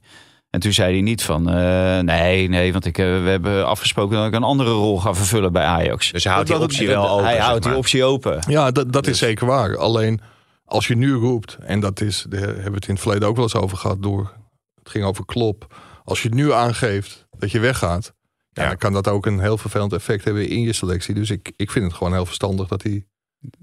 [0.49, 4.17] En toen zei hij niet van eh, nee, nee, want ik, eh, we hebben afgesproken
[4.17, 6.11] dat ik een andere rol ga vervullen bij Ajax.
[6.11, 7.23] Dus hij houdt die optie dat- wel open.
[7.25, 8.39] hij zeg houdt die optie open.
[8.47, 9.77] Ja, dat, dat Dus- is zeker waar.
[9.77, 10.21] Alleen
[10.65, 13.35] als je nu roept, en dat is, daar hebben we het in het verleden ook
[13.35, 14.33] wel eens over gehad, door,
[14.75, 15.75] het ging over klop.
[16.03, 18.13] Als je nu aangeeft dat je weggaat,
[18.51, 18.67] ja, Ja.
[18.67, 21.13] dan kan dat ook een heel vervelend effect hebben in je selectie.
[21.13, 23.05] Dus ik, ik vind het gewoon heel verstandig dat hij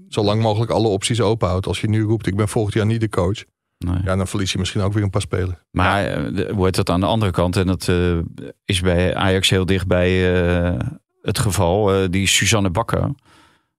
[0.09, 1.67] zo lang mogelijk alle opties open houdt.
[1.67, 3.43] Als je nu roept, ik ben volgend jaar niet de coach,
[3.77, 3.97] Nee.
[4.03, 5.57] ja, dan verlies je misschien ook weer een paar spelers.
[5.71, 8.17] Maar eh, de- wordt dat aan de andere kant, en dat eh,
[8.65, 10.33] is bij Ajax heel dicht bij
[10.65, 10.79] eh,
[11.21, 13.09] het geval, eh, die Suzanne Bakker.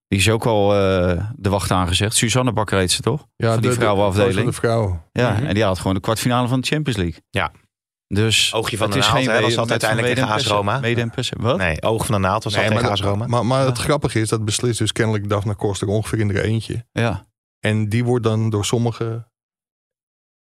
[0.07, 2.15] Die is ook al eh, de wacht aangezegd.
[2.15, 3.25] Suzanne Bakker heet ze toch?
[3.35, 4.45] Ja, Van die de- de- vrouwenafdeling.
[4.47, 5.03] De vrouw.
[5.11, 5.45] Ja, Mhm.
[5.45, 7.21] en die had gewoon de kwartfinale van de Champions League.
[7.29, 7.51] Ja.
[8.07, 10.79] Dus Oogje van het de is naald, geen was dat uiteindelijk tegen AS Roma?
[11.37, 11.57] Wat?
[11.57, 13.27] Nee, oog van de naald was Nee, dat maar, tegen AS Roma.
[13.27, 13.83] maar, maar het Ja.
[13.83, 16.85] grappige is, dat beslist dus kennelijk Daphne Koster ongeveer in er eentje.
[16.91, 17.27] Ja.
[17.59, 19.27] En die wordt dan door sommigen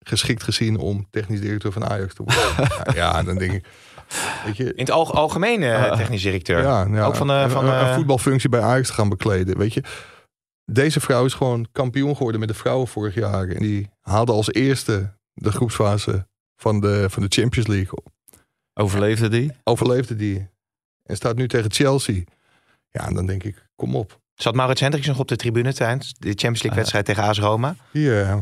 [0.08, 2.44] geschikt gezien om technisch directeur van Ajax te worden.
[2.86, 3.66] ja, ja, dan denk ik.
[4.46, 5.98] Weet je, In het alg- algemeen eh, Ah.
[5.98, 6.62] technisch directeur.
[6.62, 9.58] ja, ja, Ook van een- van een, een voetbalfunctie bij Ajax te gaan bekleden.
[9.58, 9.84] Weet je,
[10.72, 13.48] deze vrouw is gewoon kampioen geworden met de vrouwen vorig jaar.
[13.48, 18.00] En die haalde als eerste de groepsfase van de, van de Champions League.
[18.74, 19.52] Overleefde die?
[19.64, 20.48] Overleefde die.
[21.04, 22.24] En staat nu tegen Chelsea.
[22.90, 24.20] Ja, en dan denk ik, kom op.
[24.36, 27.76] Zat Maurits Hendricks nog op de tribune tijdens de Champions League wedstrijd tegen AS Roma?
[27.92, 28.38] Eh,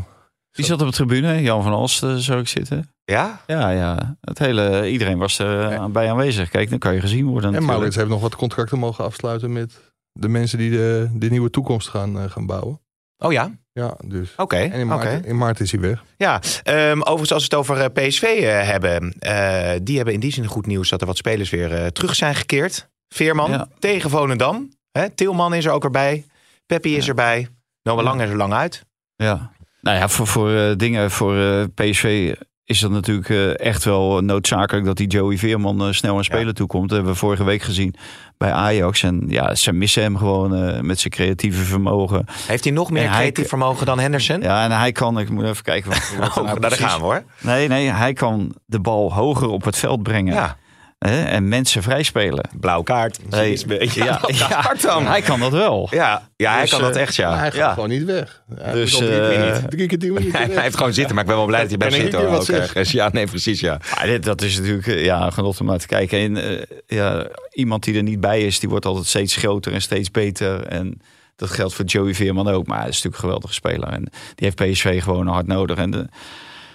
[0.53, 1.41] Die zat op de tribune.
[1.41, 2.89] Jan van Alsten zou ik zitten.
[3.05, 3.41] Ja?
[3.47, 4.17] Ja, ja.
[4.21, 6.49] Het hele, iedereen was er eh, bij aanwezig.
[6.49, 7.65] Kijk, dan kan je gezien worden En.
[7.65, 9.79] Maurits heeft nog wat contracten mogen afsluiten met
[10.11, 12.81] de mensen die de, de nieuwe toekomst gaan, eh, gaan bouwen.
[13.17, 13.51] Oh ja?
[13.71, 14.33] Ja, dus.
[14.37, 14.55] Oké.
[14.55, 16.03] En in maart, in maart is hij weg.
[16.17, 19.13] Ja, ehm, overigens als we het over eh, PSV eh, hebben.
[19.19, 22.15] eh, die hebben in die zin goed nieuws dat er wat spelers weer eh, terug
[22.15, 22.89] zijn gekeerd.
[23.07, 23.67] Veerman Ja.
[23.79, 24.69] tegen Volendam.
[24.91, 26.25] Hè, Tilman is er ook erbij.
[26.65, 27.09] Peppi is Ja.
[27.09, 27.47] erbij.
[27.83, 28.85] Noah Lang is er lang uit.
[29.15, 29.51] Ja.
[29.83, 32.33] Nou ja, voor, voor eh, dingen voor eh, PSV
[32.65, 36.87] is dat natuurlijk eh, echt wel noodzakelijk dat die Joey Veerman snel aan spelen toekomt.
[36.87, 37.95] Dat hebben we vorige week gezien
[38.37, 39.03] bij Ajax.
[39.03, 42.25] En ja, ze missen hem gewoon met zijn creatieve vermogen.
[42.47, 44.41] Heeft hij nog meer En hij- creatief vermogen dan Henderson?
[44.41, 45.89] Ja, en hij kan, ik moet even kijken.
[45.89, 47.23] Wat, wat nou nou, daar gaan we hoor.
[47.41, 50.33] Nee, nee, hij kan de bal hoger op het veld brengen.
[50.33, 50.57] Ja,
[51.03, 52.49] Hè, en mensen vrijspelen.
[52.59, 53.19] blauw kaart.
[53.29, 53.51] Nee.
[53.51, 55.05] Is een beetje- Ja, blauw ja, kaart dan.
[55.07, 55.87] hij kan dat wel.
[55.91, 57.37] Ja, ja hij Dus, kan dat eh, echt Maar ja.
[57.37, 57.73] hij gaat Ja.
[57.73, 58.41] gewoon niet weg.
[58.55, 61.45] Hij Dus, drie, eh, keer tien minuten Hij blijft gewoon zitten, maar ik ben wel
[61.47, 62.19] blij dat hij blijft ik zitten.
[62.19, 62.91] niet hoor, meer wat ook ergens.
[63.01, 63.79] Ja, nee, precies ja.
[63.95, 66.19] Maar dit, dat is natuurlijk eh, ja, genot om naar te kijken.
[66.19, 69.81] En, eh, ja, iemand die er niet bij is, die wordt altijd steeds groter en
[69.81, 70.65] steeds beter.
[70.67, 71.01] En
[71.35, 72.67] dat geldt voor Joey Veerman ook.
[72.67, 73.89] Maar hij is natuurlijk een geweldige speler.
[73.89, 74.01] En
[74.35, 75.77] die heeft PSV gewoon hard nodig.
[75.77, 76.07] En de,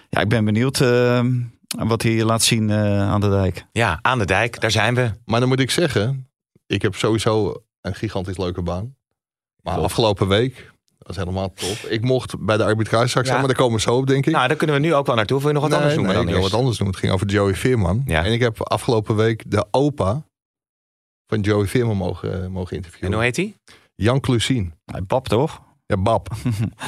[0.08, 1.20] ja, ik ben benieuwd eh,
[1.68, 3.66] wat hij laat zien eh, aan de dijk.
[3.72, 5.10] Ja, aan de dijk, daar zijn we.
[5.24, 6.28] Maar dan moet ik zeggen,
[6.66, 8.96] ik heb sowieso een gigantisch leuke baan.
[9.62, 11.76] Maar afgelopen week, dat is helemaal top.
[11.88, 13.32] Ik mocht bij de arbitrage straks Ja.
[13.32, 14.32] zijn, maar daar komen we zo op, denk ik.
[14.32, 15.38] Nou, daar kunnen we nu ook wel naartoe.
[15.38, 16.86] Wil je nog wat Nee, anders noemen nee, dan ik wil wat anders doen.
[16.86, 18.02] Het ging over Joey Veerman.
[18.06, 18.24] Ja.
[18.24, 20.22] En ik heb afgelopen week de opa
[21.26, 23.12] van Joey Veerman mogen, mogen En interviewen.
[23.12, 23.54] hoe heet hij?
[23.94, 24.74] Jan Clusien.
[24.84, 25.62] Hij pap toch?
[25.86, 26.28] Ja, Bab.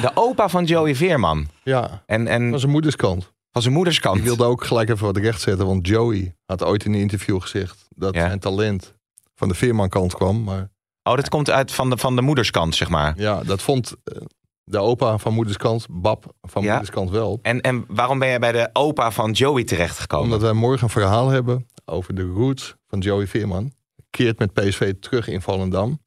[0.01, 1.47] De opa van Joey Veerman.
[1.63, 3.31] Ja, En, en van zijn moederskant.
[3.51, 4.17] Van zijn moederskant.
[4.17, 7.41] Ik wilde ook gelijk even wat recht zetten, want Joey had ooit in een interview
[7.41, 8.25] gezegd dat Ja.
[8.27, 8.93] zijn talent
[9.35, 10.43] van de Veerman-kant kwam.
[10.43, 10.69] Maar
[11.03, 13.13] Oh, dat komt uit van de, van de moederskant, zeg maar.
[13.17, 14.21] ja, dat vond eh,
[14.63, 16.69] de opa van moederskant, Bab van Ja.
[16.71, 17.39] moederskant wel.
[17.41, 20.25] En, en waarom ben jij bij de opa van Joey terechtgekomen?
[20.25, 23.71] Omdat wij morgen een verhaal hebben over de roots van Joey Veerman.
[24.09, 26.00] Keert met PSV terug in Volendam.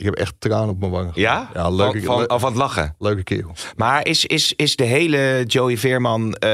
[0.00, 1.10] Ik heb echt tranen op mijn wangen.
[1.14, 1.50] Ja?
[1.54, 2.94] Ja, leuke, van, van, le- of van het lachen.
[2.98, 3.52] leuke kerel.
[3.76, 6.50] Maar is, is, is de hele Joey Veerman eh,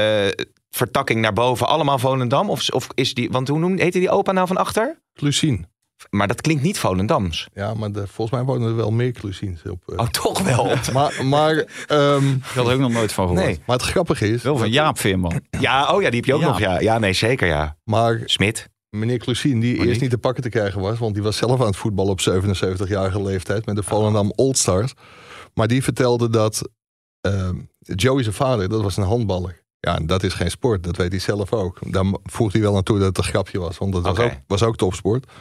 [0.69, 2.49] vertakking naar boven allemaal Volendam?
[2.49, 4.99] Of, of is die, want hoe noemde, heette die opa nou van achter?
[5.13, 5.65] Klusien.
[6.09, 7.47] Maar dat klinkt niet Volendams.
[7.53, 9.81] Ja, maar de, volgens mij wonen er wel meer Klusiens op.
[9.87, 9.97] eh.
[9.99, 10.71] Oh, toch wel?
[10.93, 13.45] Maar, maar, ehm, Ik had er ook nog nooit van gehoord.
[13.45, 13.59] Nee.
[13.65, 14.41] maar het grappige is...
[14.43, 15.41] Wel van Jaap Veerman.
[15.59, 16.47] Ja, oh ja, die heb je ook Ja.
[16.47, 16.59] nog.
[16.59, 16.79] Ja.
[16.79, 17.77] ja, nee, zeker ja.
[17.83, 18.69] Maar Smit.
[18.89, 19.87] Meneer Klusien, die Monique.
[19.87, 20.99] eerst niet te pakken te krijgen was...
[20.99, 23.65] want die was zelf aan het voetballen op 77-jarige leeftijd...
[23.65, 24.93] met de Volendam Old Stars.
[25.53, 26.69] Maar die vertelde dat
[27.21, 29.65] ehm, Joey zijn vader, dat was een handballer.
[29.79, 31.91] Ja, en dat is geen sport, dat weet hij zelf ook.
[31.91, 34.23] Daar voegt hij wel naartoe dat het een grapje was, want dat was, Oké.
[34.23, 35.31] ook, was ook topsport.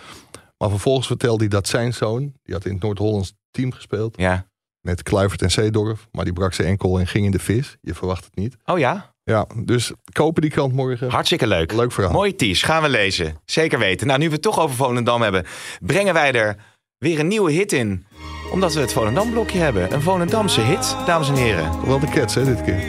[0.58, 4.16] Maar vervolgens vertelde hij dat zijn zoon, die had in het Noord-Hollands team gespeeld...
[4.16, 4.46] Ja.
[4.80, 7.76] met Kluivert en Zeedorf, maar die brak zijn enkel en ging in de vis.
[7.80, 8.56] Je verwacht het niet.
[8.64, 11.10] Oh ja, Ja, dus kopen die krant morgen.
[11.10, 11.72] hartstikke leuk.
[11.72, 12.12] Leuk verhaal.
[12.12, 13.36] Mooie tease, gaan we lezen.
[13.44, 14.06] Zeker weten.
[14.06, 15.44] Nou, nu we het toch over Volendam hebben,
[15.80, 16.56] brengen wij er
[16.98, 18.06] weer een nieuwe hit in.
[18.52, 19.92] Omdat we het Volendam-blokje hebben.
[19.92, 21.86] Een Volendamse hit, dames en heren.
[21.86, 22.80] Wel de Cats, hè, dit keer.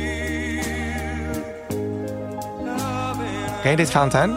[3.62, 4.36] Ken je dit, Valentijn?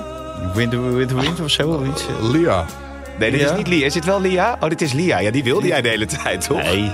[0.55, 2.05] Wind, wind, wind of zo of iets.
[2.21, 2.67] Lia.
[3.19, 3.51] Nee, dit Lia?
[3.51, 3.87] is niet Lia.
[3.87, 4.57] Is dit wel Lia?
[4.61, 5.19] Oh, dit is Lia.
[5.19, 6.63] Ja, die wilde jij de hele tijd, toch?
[6.63, 6.91] Nee.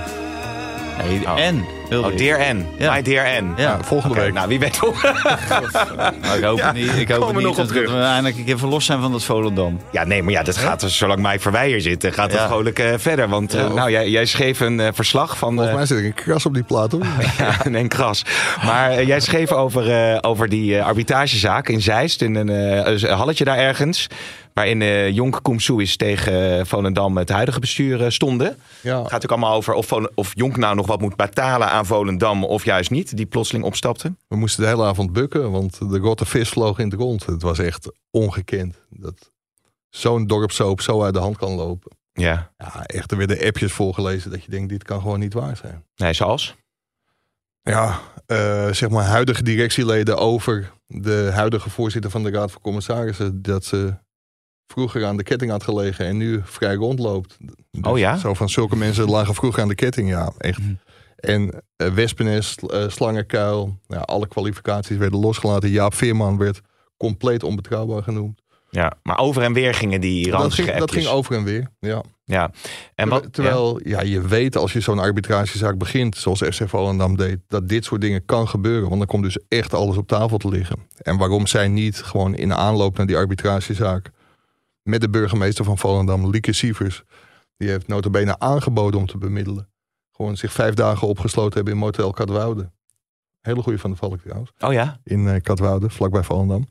[1.07, 1.39] Nee, Oh.
[1.39, 1.65] en.
[1.89, 2.17] Wilde Oh.
[2.17, 2.65] Dear N.
[2.77, 2.93] Ja.
[2.93, 3.53] My Dear N.
[3.57, 4.33] Ja, Ja, volgende week.
[4.33, 5.01] nou, wie weet toch?
[6.21, 6.95] maar ik hoop Ja, het niet.
[6.97, 9.79] Ik hoop het niet nog dat, we eindelijk een keer verlost zijn van dat Volendam.
[9.91, 12.47] Ja, nee, maar ja, dat gaat dus, zolang Mike Verweijer zit, gaat het Ja.
[12.47, 13.29] vrolijk eh, verder.
[13.29, 15.53] Want eh, nou, jij, jij schreef een eh, verslag van...
[15.55, 17.05] Volgens mij zit ik een kras op die plaat, hoor.
[17.37, 18.21] Ja, en kras.
[18.65, 22.21] Maar jij schreef over, eh, over die eh, arbitragezaak in Zeist.
[22.21, 24.07] In een eh, een halletje daar ergens.
[24.53, 28.47] Waarin eh Jonk Koemsoes tegen Volendam het huidige bestuur stonden.
[28.47, 31.85] Het Ja, gaat natuurlijk allemaal over of, of Jonk nou nog wat moet betalen aan
[31.85, 32.43] Volendam.
[32.43, 34.15] Of juist niet, die plotseling opstapte.
[34.27, 37.25] we moesten de hele avond bukken, want de rotte vis vloog in het rond.
[37.25, 38.75] Het was echt ongekend.
[38.89, 39.31] Dat
[39.89, 41.91] zo'n dorpsoop zo uit de hand kan lopen.
[42.13, 45.57] Ja, Ja, echt, er werden appjes voorgelezen dat je denkt, dit kan gewoon niet waar
[45.57, 45.83] zijn.
[45.95, 46.55] nee, zoals?
[47.61, 53.41] Ja, eh, zeg maar huidige directieleden over de huidige voorzitter van de Raad van Commissarissen.
[53.41, 53.93] Dat ze
[54.67, 57.37] vroeger aan de ketting had gelegen en nu vrij rondloopt.
[57.39, 58.17] Dus Oh ja?
[58.17, 60.59] Zo van zulke mensen lagen vroeger aan de ketting, ja, echt.
[60.59, 60.73] Mhm.
[61.17, 65.69] En eh Wespennest, eh, Slangenkuil, ja, alle kwalificaties werden losgelaten.
[65.69, 66.61] Jaap Veerman werd
[66.97, 68.41] compleet onbetrouwbaar genoemd.
[68.69, 72.03] Ja, maar over en weer gingen die Dat dat ging over en weer, ja.
[72.23, 72.51] Ja,
[72.95, 74.01] en wat, Terwijl ja.
[74.01, 78.25] je weet als je zo'n arbitragezaak begint, zoals FC Volendam deed, dat dit soort dingen
[78.25, 78.87] kan gebeuren.
[78.87, 80.77] Want dan komt dus echt alles op tafel te liggen.
[81.01, 84.09] En waarom zij niet gewoon in aanloop naar die arbitragezaak
[84.83, 87.03] met de burgemeester van Volendam, Lieke Sievers,
[87.57, 89.69] die heeft notabene aangeboden om te bemiddelen.
[90.17, 92.71] Gewoon zich vijf dagen opgesloten hebben in Motel Katwoude.
[93.41, 94.51] Hele goede van de Valk trouwens.
[94.59, 94.99] Oh ja?
[95.03, 96.67] In eh, Katwoude, vlakbij Volendam.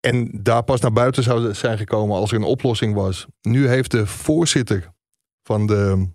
[0.00, 3.26] En daar pas naar buiten zou zijn gekomen als er een oplossing was.
[3.40, 4.92] Nu heeft de voorzitter
[5.42, 6.08] van de,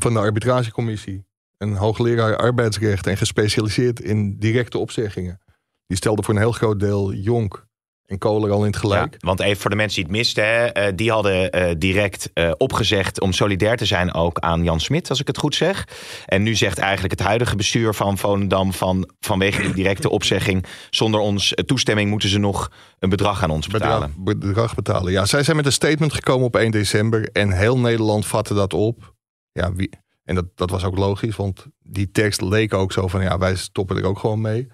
[0.00, 5.40] van de arbitragecommissie, een hoogleraar arbeidsrecht en gespecialiseerd in directe opzeggingen.
[5.86, 7.66] Die stelde voor een heel groot deel Jonk
[8.08, 9.12] en Kohler al in het gelijk.
[9.12, 12.30] Ja, want even voor de mensen die het misten, hè, eh, die hadden eh, direct
[12.32, 15.88] eh, opgezegd om solidair te zijn ook aan Jan Smit, als ik het goed zeg.
[16.26, 21.20] En nu zegt eigenlijk het huidige bestuur van Volendam van vanwege die directe opzegging, zonder
[21.20, 24.14] ons toestemming moeten ze nog een bedrag aan ons betalen.
[24.16, 25.12] Bedrag, bedrag betalen.
[25.12, 28.74] Ja, zij zijn met een statement gekomen op 1 december en heel Nederland vatte dat
[28.74, 29.14] op.
[29.52, 29.90] Ja, wie,
[30.24, 33.56] en dat, dat was ook logisch, want die tekst leek ook zo van ja, wij
[33.56, 34.68] stoppen er ook gewoon mee.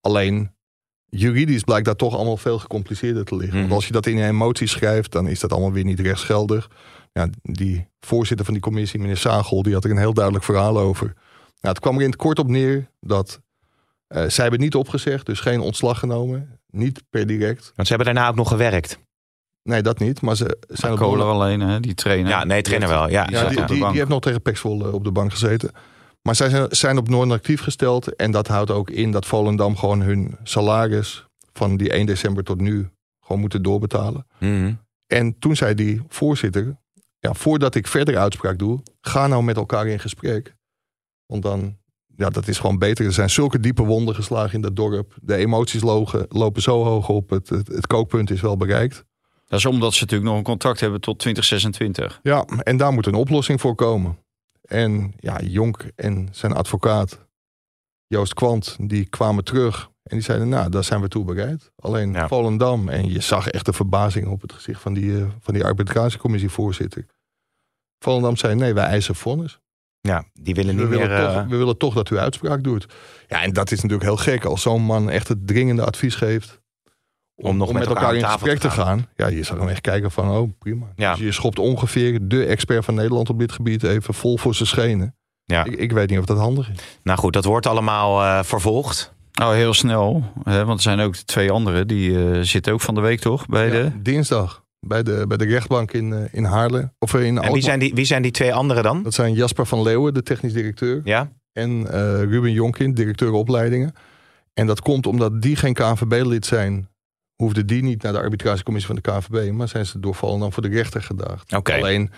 [0.00, 0.56] Alleen
[1.10, 3.58] juridisch blijkt dat toch allemaal veel gecompliceerder te liggen.
[3.58, 3.60] Mhm.
[3.60, 6.70] Want als je dat in een emotie schrijft, dan is dat allemaal weer niet rechtsgeldig.
[7.12, 10.78] Ja, die voorzitter van die commissie, meneer Sagel, die had er een heel duidelijk verhaal
[10.78, 11.06] over.
[11.60, 13.40] Nou, het kwam er in het kort op neer dat
[14.06, 16.60] eh, zij hebben niet opgezegd, dus geen ontslag genomen.
[16.70, 17.72] Niet per direct.
[17.74, 18.98] Want ze hebben daarna ook nog gewerkt.
[19.62, 20.20] Nee, dat niet.
[20.20, 22.30] Maar ze zijn op Kolen alleen, hè, die trainer.
[22.30, 23.08] Ja, nee, trainer wel.
[23.08, 25.70] Ja, Die Ja, die, heeft nog tegen Pexvol op de bank gezeten.
[26.28, 28.16] Maar zij zijn, op non-actief gesteld.
[28.16, 32.60] En dat houdt ook in dat Volendam gewoon hun salaris van die 1 december tot
[32.60, 34.26] nu gewoon moeten doorbetalen.
[34.38, 34.74] Mhm.
[35.06, 36.76] En toen zei die voorzitter,
[37.18, 40.54] ja, voordat ik verder uitspraak doe, ga nou met elkaar in gesprek.
[41.26, 41.76] Want dan,
[42.16, 43.06] ja, dat is gewoon beter.
[43.06, 45.16] Er zijn zulke diepe wonden geslagen in dat dorp.
[45.22, 47.30] De emoties logen, lopen zo hoog op.
[47.30, 49.04] Het, het, het kookpunt is wel bereikt.
[49.46, 52.20] Dat is omdat ze natuurlijk nog een contract hebben tot 2026.
[52.22, 54.18] Ja, en daar moet een oplossing voor komen.
[54.68, 57.26] En ja, Jonk en zijn advocaat
[58.06, 59.90] Joost Kwant, die kwamen terug.
[60.02, 61.72] En die zeiden, nou, daar zijn we toe bereid.
[61.76, 62.28] Alleen Ja.
[62.28, 62.88] Volendam.
[62.88, 67.06] En je zag echt de verbazing op het gezicht van die, eh, van die arbitratiecommissievoorzitter.
[67.98, 69.60] Volendam zei, nee, wij eisen vonnis.
[70.00, 70.98] Ja, die willen We niet meer...
[70.98, 72.86] willen, eh, toch, we willen toch dat u uitspraak doet.
[73.28, 74.44] Ja, en dat is natuurlijk heel gek.
[74.44, 76.57] Als zo'n man echt het dringende advies geeft...
[77.40, 79.06] Om nog met elkaar in tafel gesprek te te gaan.
[79.16, 80.86] Ja, je zag hem echt kijken van, oh prima.
[80.96, 81.12] Ja.
[81.14, 84.68] Dus je schopt ongeveer de expert van Nederland op dit gebied even vol voor zijn
[84.68, 85.14] schenen.
[85.44, 85.64] Ja.
[85.64, 86.76] Ik, ik weet niet of dat handig is.
[87.02, 89.12] Nou goed, dat wordt allemaal eh, vervolgd.
[89.32, 90.24] Nou, heel snel.
[90.42, 91.86] Hè, want er zijn ook twee anderen.
[91.86, 93.46] Die eh, zitten ook van de week toch?
[93.46, 93.90] Bij de...
[94.02, 96.92] Dinsdag bij de, bij de rechtbank in, eh, in Haarlem.
[96.98, 97.60] Of in En wie Alkmaar.
[97.62, 99.02] zijn, die, wie zijn die twee anderen dan?
[99.02, 101.00] Dat zijn Jasper van Leeuwen, de technisch directeur.
[101.04, 101.32] Ja?
[101.52, 103.92] En eh, Ruben Jonkin, directeur opleidingen.
[104.54, 106.88] En dat komt omdat die geen KNVB-lid zijn.
[107.42, 109.52] Hoefde die niet naar de arbitratiecommissie van de KNVB.
[109.52, 111.52] Maar zijn ze door Volendam voor de rechter gedaagd.
[111.52, 112.10] Alleen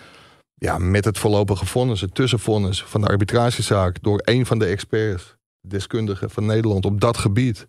[0.55, 4.03] ja, met het voorlopige vonnis, het tussenvonnis van de arbitratiezaak.
[4.03, 7.69] Door een van de experts, deskundigen van Nederland op dat gebied.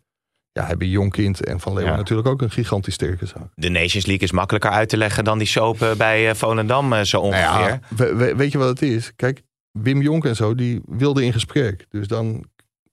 [0.51, 1.97] Ja, hebben Jonkind en Van Leeuwen Ja.
[1.97, 3.47] natuurlijk ook een gigantisch sterke zaak.
[3.55, 6.93] De Nations League is makkelijker uit te leggen dan die soap eh, bij eh, Volendam
[6.93, 7.43] eh, zo ongeveer.
[7.47, 9.11] Nou ja, we- we- weet je wat het is?
[9.15, 9.41] Kijk,
[9.79, 11.85] Wim Jonk en zo, die wilden in gesprek.
[11.89, 12.45] Dus dan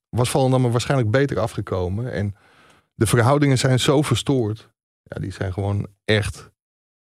[0.09, 2.12] was Volendam er waarschijnlijk beter afgekomen.
[2.12, 2.35] En
[2.99, 4.71] de verhoudingen zijn zo verstoord.
[5.03, 6.51] Ja, die zijn gewoon echt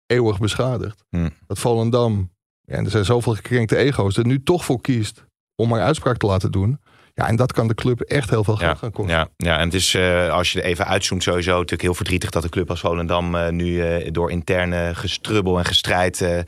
[0.06, 1.04] eeuwig beschadigd.
[1.08, 1.30] Hmm.
[1.46, 5.68] Dat Volendam, ja, en er zijn zoveel gekrenkte ego's, er nu toch voor kiest om
[5.68, 6.80] maar uitspraak te laten doen.
[7.14, 9.16] Ja, en dat kan de club echt heel veel geld Ja, gaan kosten.
[9.16, 12.30] ja, ja, en het is, eh, als je er even uitzoomt, sowieso natuurlijk heel verdrietig
[12.30, 16.44] dat de club als Volendam eh, nu eh, door interne gestrubbel en gestrijd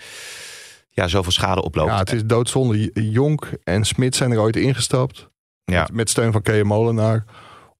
[0.88, 1.90] ja, zoveel schade oploopt.
[1.90, 2.90] Ja, het is doodzonde.
[3.10, 5.28] Jonk en Smit zijn er ooit ingestapt.
[5.64, 5.80] Ja.
[5.82, 7.24] Met, met steun van Kees Molenaar.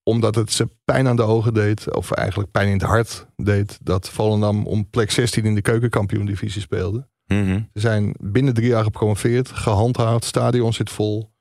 [0.09, 1.95] Omdat het ze pijn aan de ogen deed.
[1.95, 3.79] Of eigenlijk pijn in het hart deed.
[3.83, 7.09] Dat Volendam om plek 16 in de keukenkampioen-divisie speelde.
[7.27, 7.61] Mhm.
[7.75, 9.49] Ze zijn binnen drie jaar gepromoveerd.
[9.49, 10.25] Gehandhaafd.
[10.25, 11.33] Stadion zit vol.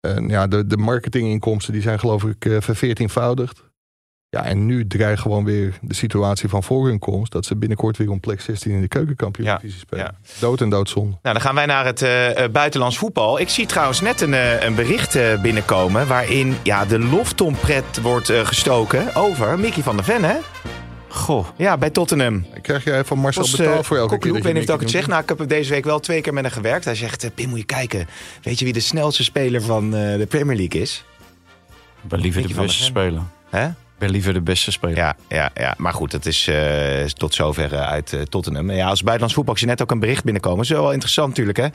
[0.00, 3.69] En ja, de, de marketinginkomsten die zijn geloof ik eh, verveertienvoudigd.
[4.30, 7.32] Ja, en nu dreigt gewoon weer de situatie van voor hun komst.
[7.32, 10.16] Dat ze binnenkort weer om plek 16 in de keukenkampioen-divisie spelen.
[10.38, 11.16] Dood en doodzonde.
[11.22, 13.40] Nou, dan gaan wij naar het eh, eh, buitenlands voetbal.
[13.40, 16.06] Ik zie trouwens net een, eh, een bericht eh, binnenkomen...
[16.06, 20.36] waarin ja, de loftompret wordt eh, gestoken over Mickey van der Ven, hè?
[21.08, 21.46] Goh.
[21.56, 22.46] Ja, bij Tottenham.
[22.62, 24.74] Krijg jij van Marcel Was, betaald eh, voor elke keer ik weet niet of dat
[24.76, 25.06] ik het zeg.
[25.06, 26.84] Nou, ik heb deze week wel twee keer met hem gewerkt.
[26.84, 28.08] Hij zegt, Pim, moet je kijken.
[28.42, 31.04] Weet je wie de snelste speler van eh, de Premier League is?
[32.02, 33.22] Ik ben liever de Mickey beste speler.
[33.50, 33.68] Hè?
[34.00, 34.96] Ben liever de beste speler.
[34.96, 38.70] Ja, ja, ja, maar goed, het is eh, tot zover eh, uit eh, Tottenham.
[38.70, 40.58] Ja, als buitenlands voetbal, zie net ook een bericht binnenkomen.
[40.58, 41.66] Dat is wel interessant natuurlijk, hè.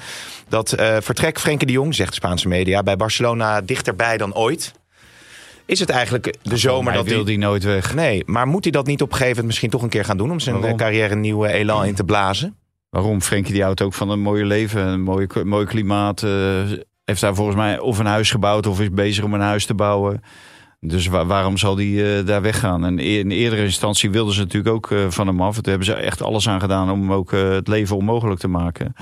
[0.48, 4.74] Dat eh, vertrek Frenkie de Jong, zegt de Spaanse media, bij Barcelona dichterbij dan ooit.
[5.66, 7.26] Is het eigenlijk de zomer Hij dat wil hij...
[7.26, 7.96] die nooit weg.
[7.96, 10.18] Nee, maar moet hij dat niet op een gegeven moment misschien toch een keer gaan
[10.18, 10.32] doen...
[10.32, 10.78] om zijn Waarom?
[10.78, 12.56] carrière een nieuwe elan in te blazen?
[12.90, 13.22] Waarom?
[13.22, 16.22] Frenkie die houdt ook van een mooie leven, een mooie, mooi klimaat.
[17.06, 19.74] heeft daar volgens mij of een huis gebouwd of is bezig om een huis te
[19.74, 20.24] bouwen.
[20.88, 22.86] Dus wa- waarom zal die eh, daar weggaan?
[22.86, 25.56] En e- in eerdere instantie wilden ze natuurlijk ook eh, van hem af.
[25.56, 28.48] Daar hebben ze echt alles aan gedaan om hem ook eh, het leven onmogelijk te
[28.48, 28.94] maken.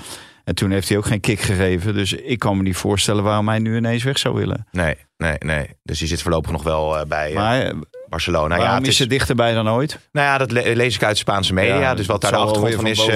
[0.44, 1.94] En toen heeft hij ook geen kick gegeven.
[1.94, 4.66] Dus ik kan me niet voorstellen waarom hij nu ineens weg zou willen.
[4.70, 5.66] Nee, nee, nee.
[5.82, 7.72] Dus die zit voorlopig nog wel bij Maar
[8.08, 8.48] Barcelona.
[8.48, 9.98] waarom ja, het is is, dichterbij dan ooit?
[10.12, 11.80] nou ja, dat le- lees ik uit de Spaanse media.
[11.80, 13.06] Ja, dus wat daar de achtergrond van is,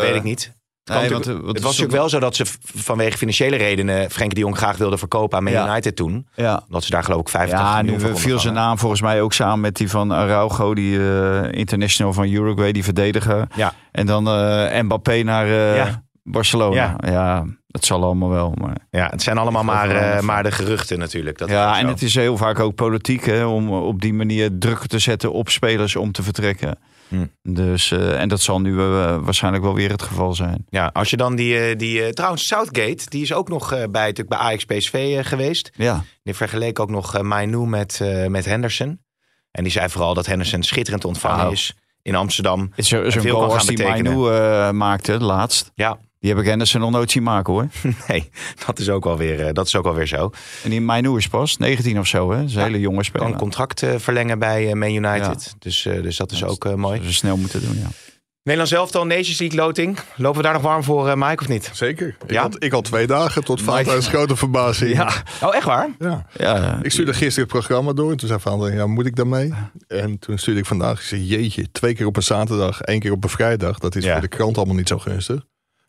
[0.00, 0.52] weet ik niet.
[0.84, 2.44] Nee, want, eh, het was natuurlijk wel zo dat ze
[2.74, 5.68] vanwege financiële redenen Frenkie de Jong graag wilden verkopen aan Man Ja.
[5.68, 6.26] United toen.
[6.34, 6.62] Ja.
[6.66, 9.00] Omdat ze daar geloof ik 85 Ja, nu miljoen voor konden viel zijn naam volgens
[9.00, 13.46] mij ook samen met die van Araujo, die eh, international van Uruguay, die verdediger.
[13.54, 13.72] Ja.
[13.92, 16.02] En dan eh, Mbappé naar eh, Ja.
[16.22, 16.96] Barcelona.
[17.04, 17.46] Ja.
[17.68, 18.54] het zal allemaal wel.
[18.60, 18.76] Maar...
[18.90, 21.38] Ja, het zijn allemaal maar, maar de geruchten natuurlijk.
[21.38, 24.86] Dat ja, en het is heel vaak ook politiek hè, om op die manier druk
[24.86, 26.78] te zetten op spelers om te vertrekken.
[27.08, 27.26] Hm.
[27.42, 30.66] Dus, eh, en dat zal nu eh, waarschijnlijk wel weer het geval zijn.
[30.68, 34.28] Ja, als je dan die, eh, die trouwens Southgate, die is ook nog bij, natuurlijk
[34.28, 35.70] bij Ajax PSV geweest.
[35.74, 39.02] Ja, Die vergeleek ook nog Mainu met, met Henderson.
[39.50, 41.52] En die zei vooral dat Henderson schitterend ontvangen Nou.
[41.52, 42.70] is in Amsterdam.
[42.74, 44.18] het is veel kan als gaan die betekenen.
[44.18, 45.70] Mainu maakte laatst.
[45.74, 47.66] Ja, Die heb ik Henderson nog nooit zien maken hoor.
[48.08, 48.30] nee,
[48.66, 50.30] dat is ook wel weer, eh, dat is ook wel weer zo.
[50.62, 52.36] En die Mainu is pas 19 of zo hè.
[52.38, 53.26] Dat is een Ja, hele jonge Kan speler.
[53.26, 55.54] een contract eh, verlengen bij eh, Man United.
[55.58, 56.98] Dus, eh, dus dat is Ja, ook mooi.
[56.98, 57.86] Dat ze snel moeten doen, ja.
[58.42, 59.98] Nederlands elftal, Nations League loting.
[60.16, 61.70] Lopen we daar nog warm voor, eh, Mike, of niet?
[61.72, 62.16] Zeker.
[62.26, 62.42] Ik, Ja?
[62.42, 65.00] had, ik had twee dagen tot Valentijn's grote verbazing.
[65.42, 65.88] Oh, echt waar?
[65.98, 66.26] Ja.
[66.38, 69.52] ja Ik stuurde gisteren het programma door en toen zei Valentijn, ja, moet ik daarmee?
[69.88, 73.12] En toen stuurde ik vandaag, ik zei, jeetje, twee keer op een zaterdag, één keer
[73.12, 73.78] op een vrijdag.
[73.78, 74.12] Dat is Ja.
[74.12, 75.44] voor de krant allemaal niet zo gunstig.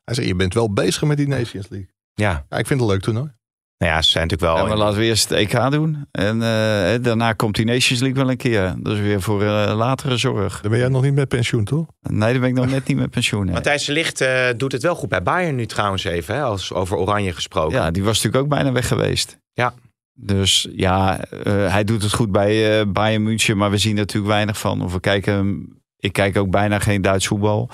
[0.05, 1.89] Hij zei, je bent wel bezig met die Nations League.
[2.13, 3.31] Ja, Ja, ik vind het een leuk toernooi.
[3.77, 4.63] Nou ja, ze zijn natuurlijk wel...
[4.63, 6.05] Ja, maar laten we eerst het EK doen.
[6.11, 8.75] En eh, daarna komt die Nations League wel een keer.
[8.77, 10.61] Dat is weer voor eh, latere zorg.
[10.61, 11.87] Dan ben jij nog niet met pensioen, toch?
[12.01, 13.45] Nee, dan ben ik nog net niet met pensioen.
[13.45, 13.53] nee.
[13.53, 16.73] Matthijs de Ligt eh, doet het wel goed bij Bayern nu trouwens even, hè, als
[16.73, 17.77] over Oranje gesproken.
[17.77, 19.37] Ja, die was natuurlijk ook bijna weg geweest.
[19.53, 19.73] Ja.
[20.13, 23.97] Dus ja, eh, hij doet het goed bij eh, Bayern München, maar we zien er
[23.97, 24.81] natuurlijk weinig van.
[24.81, 25.67] Of we kijken,
[25.99, 27.69] ik kijk ook bijna geen Duits voetbal.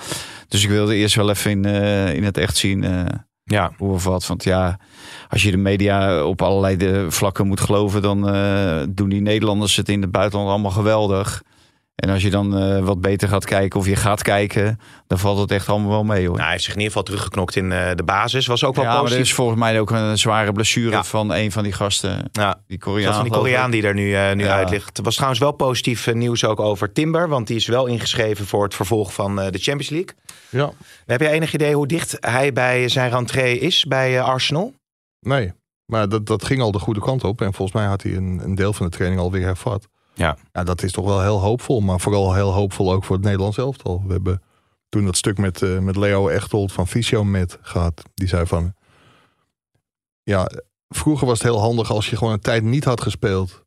[0.48, 3.04] Dus ik wilde eerst wel even in, eh, in het echt zien eh,
[3.44, 3.72] Ja.
[3.76, 4.26] hoe of wat.
[4.26, 4.78] Want ja,
[5.28, 9.76] als je de media op allerlei de vlakken moet geloven, dan eh, doen die Nederlanders
[9.76, 11.42] het in het buitenland allemaal geweldig.
[11.94, 15.38] En als je dan eh, wat beter gaat kijken of je gaat kijken, dan valt
[15.38, 16.30] het echt allemaal wel mee hoor.
[16.30, 18.46] Nou, hij heeft zich in ieder geval teruggeknokt in eh, de basis.
[18.46, 19.26] Was ook wel ja, maar er positief.
[19.26, 21.04] is volgens mij ook een zware blessure Ja.
[21.04, 22.28] van een van die gasten.
[22.32, 22.60] Ja.
[22.66, 23.14] Die Dat Koreaan.
[23.14, 23.32] van die.
[23.32, 24.54] Koreaan die er nu, eh, nu Ja.
[24.56, 24.98] uit ligt.
[24.98, 27.28] Er was trouwens wel positief nieuws ook over Timber.
[27.28, 30.14] Want die is wel ingeschreven voor het vervolg van eh, de Champions League.
[30.48, 30.70] Ja.
[31.06, 34.74] Heb je enig idee hoe dicht hij bij zijn rentree is bij eh, Arsenal?
[35.20, 35.52] Nee,
[35.86, 37.40] maar dat, dat ging al de goede kant op.
[37.40, 39.88] En volgens mij had hij een, een deel van de training alweer hervat.
[40.14, 40.36] Ja.
[40.52, 40.64] ja.
[40.64, 41.80] Dat is toch wel heel hoopvol.
[41.80, 44.02] Maar vooral heel hoopvol ook voor het Nederlands elftal.
[44.06, 44.42] We hebben
[44.88, 48.02] toen dat stuk met, eh, met Leo Echtold van Fysiomet gehad.
[48.14, 48.74] Die zei van...
[50.22, 50.50] Ja,
[50.88, 53.64] vroeger was het heel handig als je gewoon een tijd niet had gespeeld.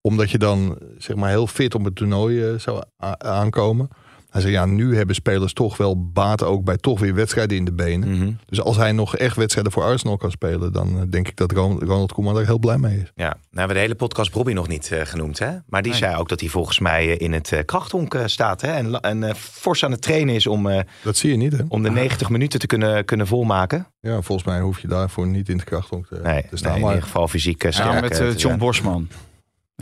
[0.00, 2.82] Omdat je dan zeg maar heel fit op het toernooi eh, zou
[3.18, 3.88] aankomen.
[4.30, 7.64] Hij zei ja, nu hebben spelers toch wel baat ook bij toch weer wedstrijden in
[7.64, 8.10] de benen.
[8.18, 8.32] Mhm.
[8.46, 11.52] Dus als hij nog echt wedstrijden voor Arsenal kan spelen, dan eh, denk ik dat
[11.52, 13.12] Ron- Ronald Koeman daar heel blij mee is.
[13.14, 15.38] Ja, nou hebben we de hele podcast Robbie nog niet eh, genoemd.
[15.38, 15.50] Hè?
[15.66, 16.00] Maar die Nee.
[16.00, 18.60] zei ook dat hij volgens mij eh, in het eh, krachthonk staat.
[18.60, 18.72] Hè?
[19.00, 21.62] En, fors aan het trainen is om, eh, Dat zie je niet, hè?
[21.68, 23.86] om de 90 minuten te kunnen, kunnen volmaken.
[24.00, 26.68] Ja, volgens mij hoef je daarvoor niet in de krachthonk te, Nee, te staan.
[26.70, 29.08] nee, in maar ieder geval fysiek sterk Ja, met John zijn.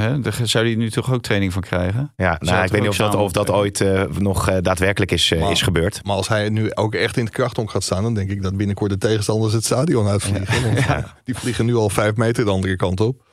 [0.01, 2.13] Hè, daar zou hij nu toch ook training van krijgen?
[2.17, 4.57] Ja, nou, het ik weet niet ook of dat, of dat ooit eh, nog eh,
[4.61, 6.05] daadwerkelijk is, eh, Maar- is gebeurd.
[6.05, 8.57] Maar als hij nu ook echt in de krachthonk gaat staan, dan denk ik dat
[8.57, 10.63] binnenkort de tegenstanders het stadion uitvliegen.
[10.63, 13.25] Want Die vliegen nu al vijf meter de andere kant op.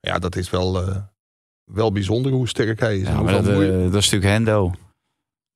[0.00, 0.96] Ja, dat is wel, eh,
[1.64, 3.06] wel bijzonder hoe sterk hij is.
[3.08, 4.72] Ja, dat is natuurlijk Hendo.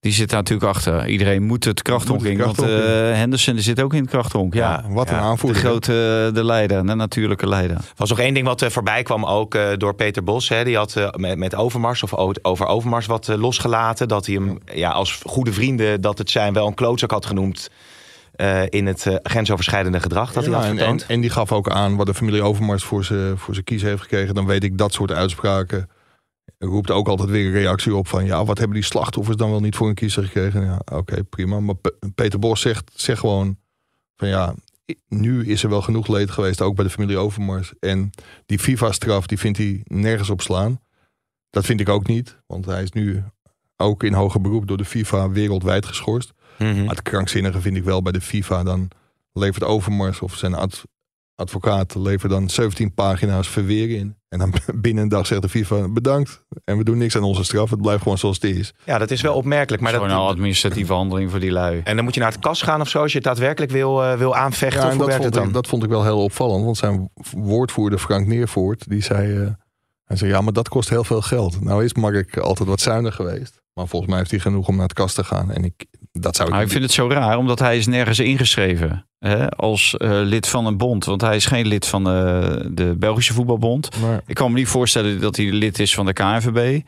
[0.01, 1.07] Die zit daar natuurlijk achter.
[1.07, 2.45] Iedereen moet het krachthonk Moet het in.
[2.45, 2.69] Want eh,
[3.13, 4.55] Henderson die zit ook in het krachthonk.
[4.55, 5.63] Ja, wat een ja, de aanvoerder.
[5.63, 5.69] hè?
[5.69, 6.87] grote eh, de leider.
[6.87, 7.77] De natuurlijke leider.
[7.77, 10.49] Er was nog één ding wat eh, voorbij kwam ook eh, door Peter Bos.
[10.49, 10.65] Hè.
[10.65, 14.09] Die had met, met Overmars of over Overmars wat losgelaten.
[14.09, 17.71] Dat hij hem ja, als goede vrienden dat het zijn wel een klootzak had genoemd.
[18.33, 21.03] eh, in het eh, grensoverschrijdende gedrag dat hij had en, vertoond.
[21.03, 24.03] en, en die gaf ook aan wat de familie Overmars voor zijn voor kiezen heeft
[24.03, 24.35] gekregen.
[24.35, 25.89] Dan weet ik dat soort uitspraken.
[26.59, 29.61] Roept ook altijd weer een reactie op van ja, wat hebben die slachtoffers dan wel
[29.61, 30.65] niet voor een kiezer gekregen?
[30.65, 31.61] Ja, oké, prima.
[31.61, 33.57] Maar Pe- Peter Bos zegt, zegt gewoon
[34.17, 34.55] van ja,
[35.09, 37.73] nu is er wel genoeg leed geweest, ook bij de familie Overmars.
[37.81, 38.11] En
[38.47, 40.81] die FIFA-straf, die vindt hij nergens op slaan.
[41.51, 43.23] Dat vind ik ook niet, want hij is nu
[43.77, 46.33] ook in hoger beroep door de FIFA wereldwijd geschorst.
[46.59, 46.79] Mhm.
[46.85, 48.63] Maar het krankzinnige vind ik wel bij de FIFA.
[48.63, 48.89] Dan
[49.33, 50.85] levert Overmars of zijn ad-
[51.39, 54.17] advocaat levert dan 17 pagina's verweer in.
[54.29, 56.45] En dan binnen een dag zegt de FIFA bedankt.
[56.65, 57.71] En we doen niks aan onze straf.
[57.71, 58.75] Het blijft gewoon zoals het is.
[58.85, 59.83] Ja, dat is wel opmerkelijk.
[59.83, 61.81] Maar dat, gewoon een administratieve handeling voor die lui.
[61.85, 64.05] en dan moet je naar het kas gaan of zo als je het daadwerkelijk wil,
[64.05, 64.81] eh, wil aanvechten.
[64.81, 65.47] Ja, of dat het vond, dan?
[65.47, 66.65] ik, dat vond ik wel heel opvallend.
[66.65, 69.43] Want zijn woordvoerder Frank Neervoort, die zei...
[69.43, 69.51] eh,
[70.05, 71.61] hij zei, ja, maar dat kost heel veel geld.
[71.61, 73.61] Nou is Mark altijd wat zuinig geweest.
[73.73, 75.51] Maar volgens mij heeft hij genoeg om naar het kast te gaan.
[75.51, 78.19] En ik, dat zou ik Maar ik vind het zo raar, omdat hij is nergens
[78.19, 81.05] ingeschreven hè, als eh, lid van een bond.
[81.05, 84.01] Want hij is geen lid van de, de Belgische voetbalbond.
[84.01, 86.81] Maar Ik kan me niet voorstellen dat hij lid is van de KNVB.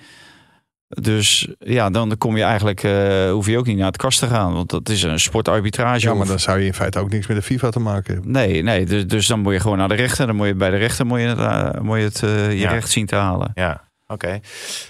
[1.00, 4.26] Dus ja, dan kom je eigenlijk, eh, hoef je ook niet naar het kast te
[4.26, 4.52] gaan.
[4.52, 6.06] Want dat is een sportarbitrage.
[6.06, 8.32] ja, maar dan zou je in feite ook niks met de FIFA te maken hebben.
[8.32, 10.26] Nee, nee dus, dus dan moet je gewoon naar de rechter.
[10.26, 12.58] Dan moet je bij de rechter moet je het, eh, moet je het eh, je
[12.58, 12.70] Ja.
[12.70, 13.50] recht zien te halen.
[13.54, 14.40] Ja, oké.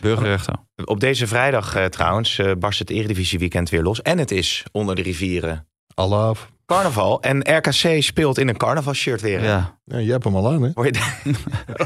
[0.00, 0.54] Burgerrechter.
[0.84, 4.02] Op deze vrijdag eh, trouwens eh, barst het Eredivisie weekend weer los.
[4.02, 6.50] En het is onder de rivieren Allah af.
[6.74, 7.20] Carnaval.
[7.22, 9.42] En RKC speelt in een carnavalshirt weer.
[9.42, 10.70] Ja, Ja, jij hebt hem al aan, hè?
[10.74, 11.32] Word je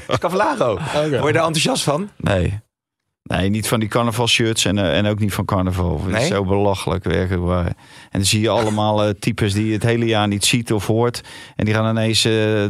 [0.09, 0.75] Scavalago.
[0.95, 2.09] Word je daar enthousiast van?
[2.17, 2.63] nee.
[3.23, 6.01] Nee, niet van die carnavalshirts en, eh, en ook niet van carnaval.
[6.03, 6.23] Het Nee?
[6.23, 7.67] is zo belachelijk, werkelijk waar.
[7.67, 7.75] En
[8.11, 11.21] dan zie je allemaal eh, types die je het hele jaar niet ziet of hoort.
[11.57, 12.65] En die gaan ineens, eh,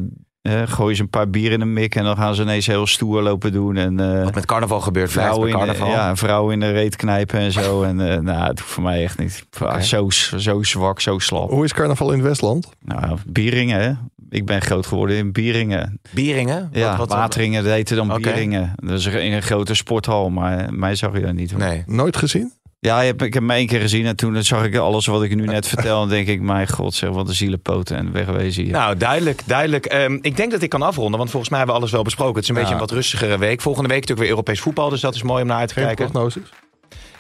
[0.45, 1.95] eh, gooien ze een paar bier in een mik...
[1.95, 3.77] en dan gaan ze ineens heel stoer lopen doen.
[3.77, 5.89] En, eh, Wat met carnaval gebeurt, vrouwen in, de, carnaval.
[5.89, 7.83] ja, een vrouw in de reet knijpen en zo.
[7.83, 9.47] En eh, nou, het hoeft voor mij echt niet.
[9.59, 11.51] Ah, Zo, zo zwak, zo slap.
[11.51, 12.69] Hoe is carnaval in het Westland?
[12.85, 13.93] Nou, Bieringen, hè?
[14.31, 16.01] Ik ben groot geworden in Bieringen.
[16.11, 16.69] Bieringen?
[16.73, 18.09] Ja, Wat- wat- Wateringen, dat heette dan.
[18.23, 18.73] Bieringen.
[18.77, 21.51] Dat is in een grote sporthal, maar mij zag je dat niet.
[21.51, 21.61] Hoor.
[21.61, 21.83] Nee.
[21.87, 22.53] Nooit gezien?
[22.85, 25.23] Ja, ik heb, ik heb hem één keer gezien en toen zag ik alles wat
[25.23, 26.03] ik nu net vertel.
[26.03, 28.73] En denk ik, mijn god, zeg, wat een zielenpoten en wegwezen hier.
[28.73, 29.87] Nou, duidelijk, duidelijk.
[29.87, 32.35] Ehm, ik denk dat ik kan afronden, want volgens mij hebben we alles wel besproken.
[32.35, 32.61] Het is een Ja.
[32.61, 33.61] beetje een wat rustigere week.
[33.61, 35.85] Volgende week natuurlijk weer Europees voetbal, dus dat is mooi om naar uit te Geen
[35.85, 36.05] kijken.
[36.11, 36.43] prognoses?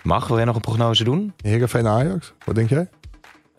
[0.02, 1.32] Mag, wil jij nog een prognose doen?
[1.42, 2.32] Heerenveen Ajax?
[2.44, 2.88] Wat denk jij?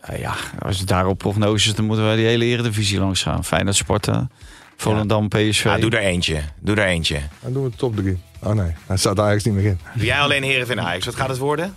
[0.01, 3.43] Eh, ja, als het daarop prognoses, dan moeten wij die hele eredivisie langs gaan.
[3.43, 4.27] Feyenoord, Sparta,
[4.75, 5.63] Volendam, PSV.
[5.63, 6.39] Ja, doe er eentje.
[6.59, 7.19] Doe er eentje.
[7.41, 8.17] Dan doen we de top drie.
[8.43, 9.79] Oh nee, hij staat Ajax niet meer in.
[9.93, 11.05] Doe jij alleen Heerenveen Ajax.
[11.05, 11.75] Wat gaat het worden?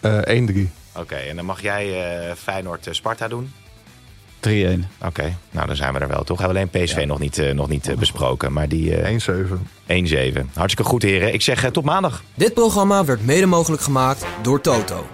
[0.00, 0.70] Eh 1-3.
[0.96, 1.86] Oké, en dan mag jij
[2.28, 3.52] eh, Feyenoord eh, Sparta doen.
[4.48, 4.50] 3-1.
[5.04, 6.38] Oké, nou dan zijn we er wel toch.
[6.38, 8.52] Hebben we alleen PSV nog niet, eh, nog niet eh, besproken.
[8.52, 9.66] Maar die eh 1-7.
[9.86, 10.50] 1-7.
[10.54, 11.34] Hartstikke goed heren.
[11.34, 12.22] Ik zeg eh, tot maandag.
[12.34, 15.06] Dit programma werd mede mogelijk gemaakt door Toto.